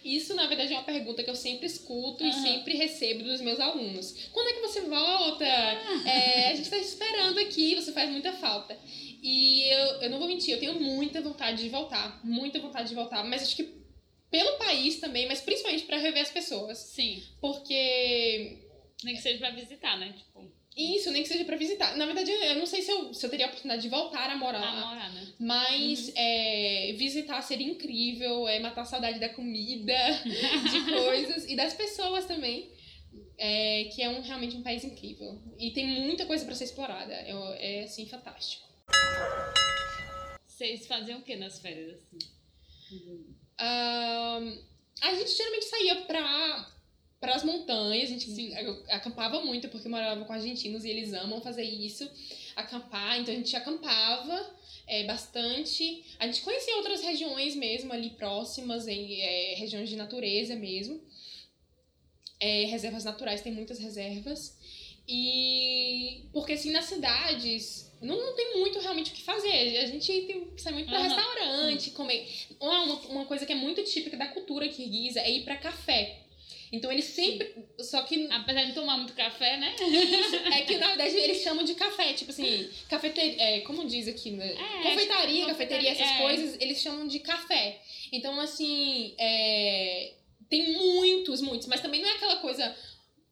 [0.03, 2.43] Isso, na verdade, é uma pergunta que eu sempre escuto e Aham.
[2.43, 4.27] sempre recebo dos meus alunos.
[4.31, 5.43] Quando é que você volta?
[5.43, 8.77] É, a gente tá te esperando aqui, você faz muita falta.
[9.23, 12.23] E eu, eu não vou mentir, eu tenho muita vontade de voltar.
[12.23, 13.67] Muita vontade de voltar, mas acho que
[14.29, 16.77] pelo país também, mas principalmente pra rever as pessoas.
[16.77, 17.23] Sim.
[17.41, 18.59] Porque
[19.03, 20.13] Nem que seja pra visitar, né?
[20.15, 21.95] Tipo, isso, nem que seja pra visitar.
[21.95, 24.35] Na verdade, eu não sei se eu, se eu teria a oportunidade de voltar a
[24.35, 24.87] morar pra lá.
[24.87, 25.27] morar, né?
[25.39, 29.93] Mas é, visitar seria incrível, é matar a saudade da comida,
[30.69, 32.73] de coisas e das pessoas também.
[33.37, 35.41] É, que é um, realmente um país incrível.
[35.57, 37.13] E tem muita coisa pra ser explorada.
[37.13, 38.65] É, é assim, fantástico.
[40.45, 42.17] Vocês faziam o que nas férias, assim?
[43.59, 44.57] Ahn,
[45.01, 46.71] a gente geralmente saía pra,
[47.25, 48.53] pras montanhas, a gente Sim.
[48.89, 52.09] acampava muito, porque morava com argentinos e eles amam fazer isso,
[52.55, 54.55] acampar, então a gente acampava
[54.87, 56.03] é, bastante.
[56.19, 61.01] A gente conhecia outras regiões mesmo ali próximas, em é, regiões de natureza mesmo.
[62.39, 64.55] É, reservas naturais, tem muitas reservas.
[65.07, 69.77] E porque assim, nas cidades não, não tem muito realmente o que fazer.
[69.79, 71.07] A gente tem que sair muito pra Aham.
[71.07, 72.27] restaurante, comer.
[72.59, 76.24] Uma, uma, coisa que é muito típica da cultura kirguisa é ir pra café.
[76.75, 77.55] Então eles sempre.
[77.79, 79.75] Só que Apesar de tomar muito café, né?
[80.53, 83.41] é que na verdade eles chamam de café, tipo assim, cafeteria.
[83.41, 84.53] É, como diz aqui, né?
[84.53, 86.17] É, Confeitaria, tipo, cafeteria, essas é.
[86.17, 87.81] coisas, eles chamam de café.
[88.11, 90.13] Então, assim, é,
[90.49, 92.75] tem muitos, muitos, mas também não é aquela coisa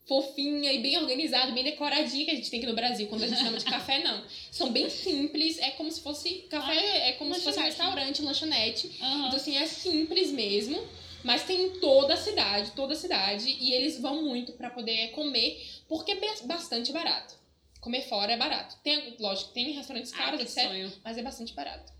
[0.06, 3.28] fofinha e bem organizada, bem decoradinha que a gente tem aqui no Brasil, quando a
[3.28, 4.24] gente chama de café, não.
[4.52, 7.82] São bem simples, é como se fosse café, é como se fosse um lanchonete.
[7.82, 8.92] restaurante, um lanchonete.
[9.02, 9.28] Aham.
[9.28, 10.86] Então, assim, é simples mesmo,
[11.24, 15.10] mas tem em toda a cidade, toda a cidade, e eles vão muito pra poder
[15.12, 17.36] comer, porque é bas- bastante barato.
[17.80, 18.78] Comer fora é barato.
[18.84, 20.94] Tem, lógico, tem restaurantes Ah, caros, que etc, sonho.
[21.04, 21.92] mas é bastante barato.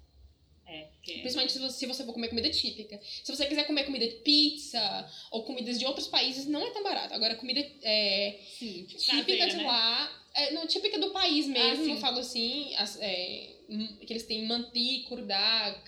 [0.66, 1.14] É, porque...
[1.20, 3.00] Principalmente se você, se você for comer comida típica.
[3.04, 6.82] Se você quiser comer comida de pizza ou comidas de outros países, não é tão
[6.84, 7.14] barato.
[7.14, 9.64] Agora, comida é, Sim, típica caseira, de né?
[9.68, 11.92] lá, é, não, típica do país mesmo, sim.
[11.92, 15.82] eu falo assim, as- é, hum, que eles têm manti, kurdak,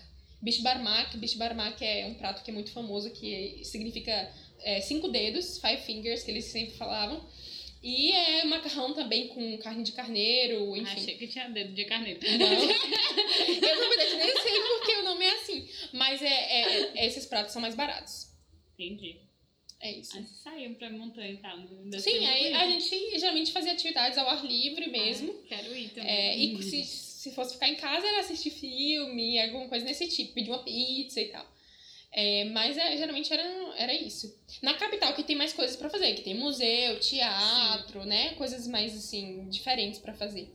[1.18, 1.84] bicho barmak.
[1.84, 4.32] É um prato que é muito famoso, que significa
[4.62, 7.28] é, cinco dedos, five fingers, que eles sempre falavam.
[7.84, 10.90] E é macarrão também com carne de carneiro, enfim.
[11.02, 12.20] Achei que tinha dedo de carneiro.
[12.20, 12.48] Não.
[12.50, 15.68] eu, na verdade, nem sei porque o nome é assim.
[15.94, 18.28] Mas é, é- é- esses pratos são mais baratos.
[18.74, 19.18] Entendi.
[19.80, 20.18] É isso.
[20.18, 21.58] Aí vocês saíam pra montanha e tal.
[21.58, 25.32] ainda Sim, aí a gente geralmente fazia atividades ao ar livre mesmo.
[25.32, 26.10] Ah, quero ir também.
[26.10, 26.84] É, e se,
[27.26, 31.20] se fosse ficar em casa, era assistir filme, alguma coisa desse tipo, pedir uma pizza
[31.20, 31.44] e tal.
[32.12, 33.44] É, mas é, geralmente era,
[33.78, 34.32] era isso.
[34.62, 38.36] Na capital, que tem mais coisas pra fazer, que tem museu, teatro, né?
[38.36, 40.54] Coisas mais, assim, diferentes pra fazer.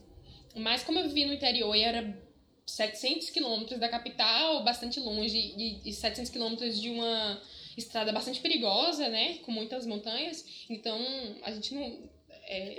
[0.55, 2.17] Mas como eu vivi no interior e era
[2.65, 7.41] 700 quilômetros da capital, bastante longe, e, e 700 quilômetros de uma
[7.77, 9.39] estrada bastante perigosa, né?
[9.39, 10.45] Com muitas montanhas.
[10.69, 10.97] Então,
[11.43, 12.09] a gente não...
[12.45, 12.77] é,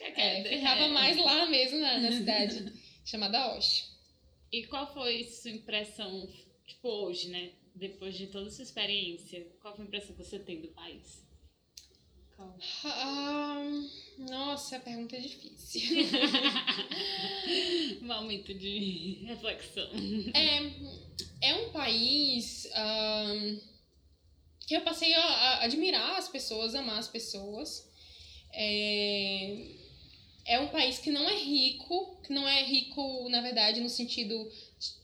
[0.00, 0.88] é, ficava É.
[0.88, 2.72] mais lá mesmo, na, na cidade
[3.08, 3.88] chamada Osh.
[4.52, 6.28] E qual foi sua impressão,
[6.66, 7.52] tipo, hoje, né?
[7.74, 11.26] Depois de toda essa experiência, qual foi a impressão que você tem do país?
[12.36, 12.58] Qual?
[12.84, 13.62] Ah,
[14.18, 16.06] nossa, a pergunta é difícil.
[18.02, 19.88] Momento de reflexão.
[20.34, 23.58] é, é um país ahn,
[24.66, 27.88] que eu passei a, a admirar as pessoas, amar as pessoas.
[28.52, 29.87] É,
[30.48, 34.50] é um país que não é rico, que não é rico, na verdade, no sentido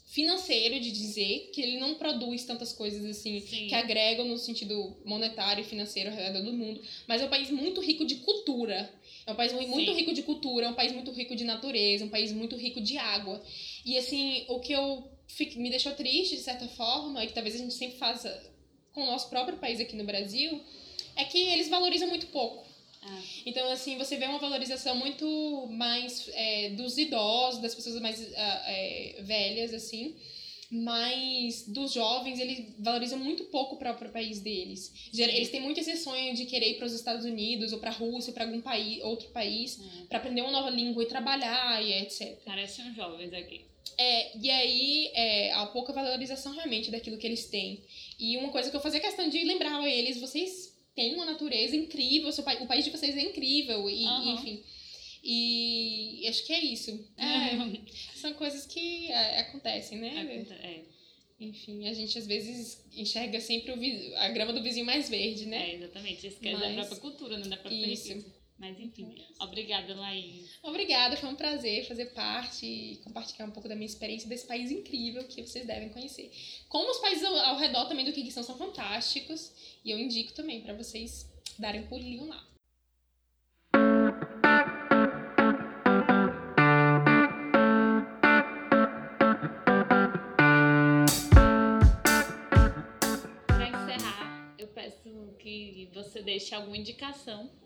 [0.07, 3.67] financeiro de dizer que ele não produz tantas coisas assim Sim.
[3.69, 7.51] que agregam no sentido monetário e financeiro ao redor do mundo, mas é um país
[7.51, 8.89] muito rico de cultura.
[9.27, 9.97] É um país mu- muito Sim.
[9.99, 12.97] rico de cultura, é um país muito rico de natureza, um país muito rico de
[12.97, 13.43] água.
[13.85, 15.11] E assim, o que eu
[15.57, 18.29] me deixou triste de certa forma, e que talvez a gente sempre faça
[18.93, 20.61] com o nosso próprio país aqui no Brasil,
[21.17, 22.65] é que eles valorizam muito pouco.
[23.05, 23.23] Ah.
[23.45, 28.65] Então, assim, você vê uma valorização muito mais é, dos idosos, das pessoas mais ah,
[28.67, 30.17] é, velhas, assim.
[30.71, 34.93] Mas dos jovens, eles valorizam muito pouco o próprio país deles.
[35.17, 37.93] Eles têm muito esse sonho de querer ir para os Estados Unidos ou para a
[37.93, 40.07] Rússia, para algum país, outro país, Hum.
[40.09, 42.39] para aprender uma nova língua e trabalhar e etc.
[42.45, 43.61] Parecem jovens aqui.
[43.97, 47.85] É, e aí, é, há pouca valorização realmente daquilo que eles têm.
[48.19, 51.75] E uma coisa que eu fazia questão de lembrar a eles, vocês têm uma natureza
[51.77, 54.35] incrível, seu pa- o país de vocês é incrível, e, Aham.
[54.35, 54.63] enfim.
[55.23, 56.91] E acho que é isso.
[57.17, 57.25] É,
[58.17, 60.45] são coisas que é, acontecem, né?
[60.63, 60.83] É,
[61.41, 65.71] Enfim, a gente às vezes enxerga sempre o a grama do vizinho mais verde, né?
[65.71, 66.27] é, exatamente.
[66.27, 67.49] Isso que é da Mas- própria cultura, né?
[67.49, 68.09] Da própria Isso.
[68.09, 68.34] riqueza.
[68.65, 70.59] Mas enfim, obrigada, Laís.
[70.63, 74.71] Obrigada, foi um prazer fazer parte e compartilhar um pouco da minha experiência desse país
[74.71, 76.33] incrível que vocês devem conhecer.
[76.67, 79.53] Como os países ao, ao redor também do Kirguistão são fantásticos,
[79.85, 82.43] e eu indico também para vocês darem um pulinho lá.
[93.47, 97.63] Para encerrar, eu peço que você deixe alguma indicação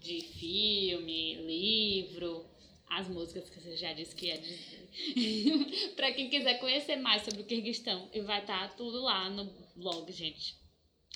[0.00, 2.44] de filme, livro,
[2.88, 4.88] as músicas que você já disse que ia dizer.
[5.96, 9.44] para quem quiser conhecer mais sobre o Kirguistão, e vai estar tudo lá no
[9.76, 10.56] blog, gente.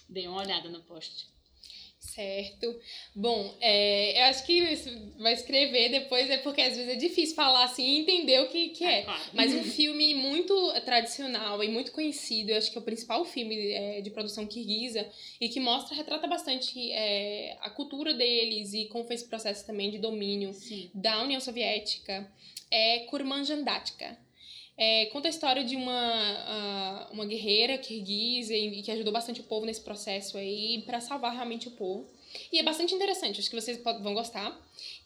[0.09, 1.32] Dê uma olhada no post.
[2.03, 2.79] Certo.
[3.15, 4.61] Bom, é, eu acho que
[5.19, 8.71] vai escrever depois, é porque às vezes é difícil falar assim e entender o que,
[8.71, 9.03] que é.
[9.03, 9.23] claro.
[9.33, 10.53] Mas um filme muito
[10.85, 15.09] tradicional e muito conhecido, eu acho que é o principal filme é, de produção kirguisa
[15.41, 19.89] e que mostra, retrata bastante é, a cultura deles e como foi esse processo também
[19.91, 20.91] de domínio Sim.
[20.93, 22.29] da União Soviética,
[22.69, 24.19] é Kurmanjandatka.
[24.77, 29.45] É, conta a história de uma, uma guerreira kirguisa e, e que ajudou bastante o
[29.45, 32.09] povo nesse processo aí para salvar realmente o povo.
[32.51, 34.59] E é bastante interessante, acho que vocês vão gostar.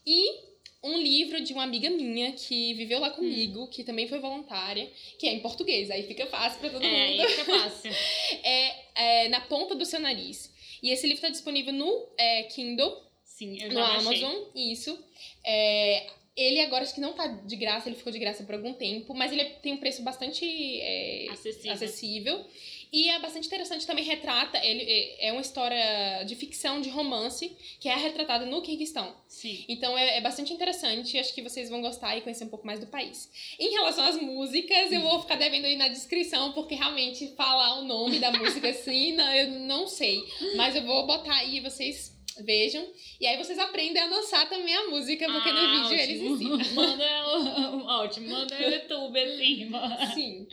[0.07, 0.41] E
[0.83, 4.89] um livro de uma amiga minha que viveu lá comigo, que também foi voluntária,
[5.19, 7.21] que é em português, aí fica fácil para todo É, mundo.
[7.23, 7.91] aí fica fácil.
[8.45, 10.55] É, é Na Ponta do Seu Nariz.
[10.83, 14.25] E esse livro está disponível no é, Kindle, Sim, eu no já baixei.
[14.25, 14.99] Amazon, isso.
[15.45, 16.07] É,
[16.37, 19.14] ele agora acho que não tá de graça, ele ficou de graça por algum tempo,
[19.14, 20.45] mas ele tem um preço bastante
[20.80, 21.72] é, Acessível.
[21.72, 22.47] acessível.
[22.93, 27.57] E é bastante interessante também, retrata, ele é é uma história de ficção, de romance,
[27.80, 29.14] que é retratada no Kirguistão.
[29.26, 29.64] Sim.
[29.68, 32.78] Então é, é bastante interessante, acho que vocês vão gostar e conhecer um pouco mais
[32.78, 33.28] do país.
[33.59, 37.84] Em relação às músicas, eu vou ficar devendo aí na descrição, porque realmente falar o
[37.84, 40.22] nome da música assim, não, eu não sei.
[40.55, 42.87] Mas eu vou botar aí, vocês vejam.
[43.20, 46.34] E aí vocês aprendem a dançar também a música, porque no Ah, vídeo eles ótimo.
[46.34, 46.59] ensinam.
[46.74, 49.97] Manda o- ótimo, manda no YouTube assim, mano.
[50.14, 50.47] Sim,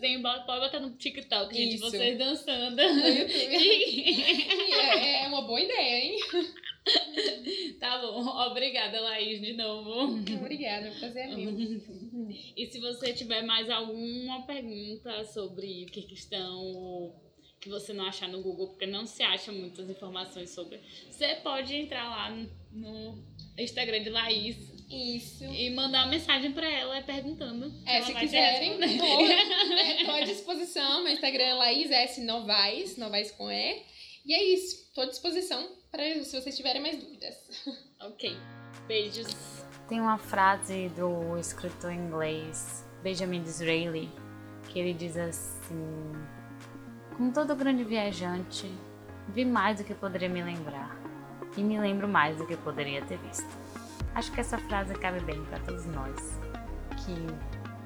[0.00, 1.84] tem, pode botar no TikTok, gente, Isso.
[1.90, 2.76] vocês dançando.
[2.76, 3.26] no YouTube.
[4.76, 6.18] É, é uma boa ideia, hein?
[7.80, 10.14] tá bom, obrigada, Laís, de novo.
[10.40, 11.50] Obrigada, prazer é meu.
[12.56, 17.12] E se você tiver mais alguma pergunta sobre o Kirguistão
[17.66, 21.74] que você não achar no Google, porque não se acha muitas informações sobre, você pode
[21.74, 22.30] entrar lá
[22.72, 23.18] no-
[23.58, 24.56] Instagram de Laís
[24.88, 25.42] Isso.
[25.44, 27.72] e mandar uma mensagem pra ela perguntando.
[27.86, 31.02] É, se quiserem, é, tô à disposição.
[31.02, 32.20] Meu Instagram é Laís S.
[32.22, 33.82] Novaes, Novaes com E.
[34.26, 37.34] E é isso, tô à disposição para se vocês tiverem mais dúvidas.
[38.00, 38.36] ok,
[38.86, 39.26] beijos.
[39.88, 44.10] Tem uma frase do escritor inglês Benjamin Disraeli
[44.68, 46.12] que ele diz assim:
[47.16, 48.70] Como todo grande viajante,
[49.28, 50.94] vi mais do que poderia me lembrar
[51.56, 53.48] e me lembro mais do que poderia ter visto.
[54.14, 56.38] Acho que essa frase cabe bem para todos nós
[57.06, 57.14] que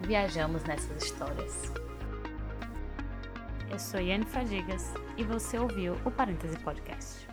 [0.04, 1.72] viajamos nessas histórias.
[3.70, 7.29] Eu sou Yane Fadigas e você ouviu o Parêntese Podcast.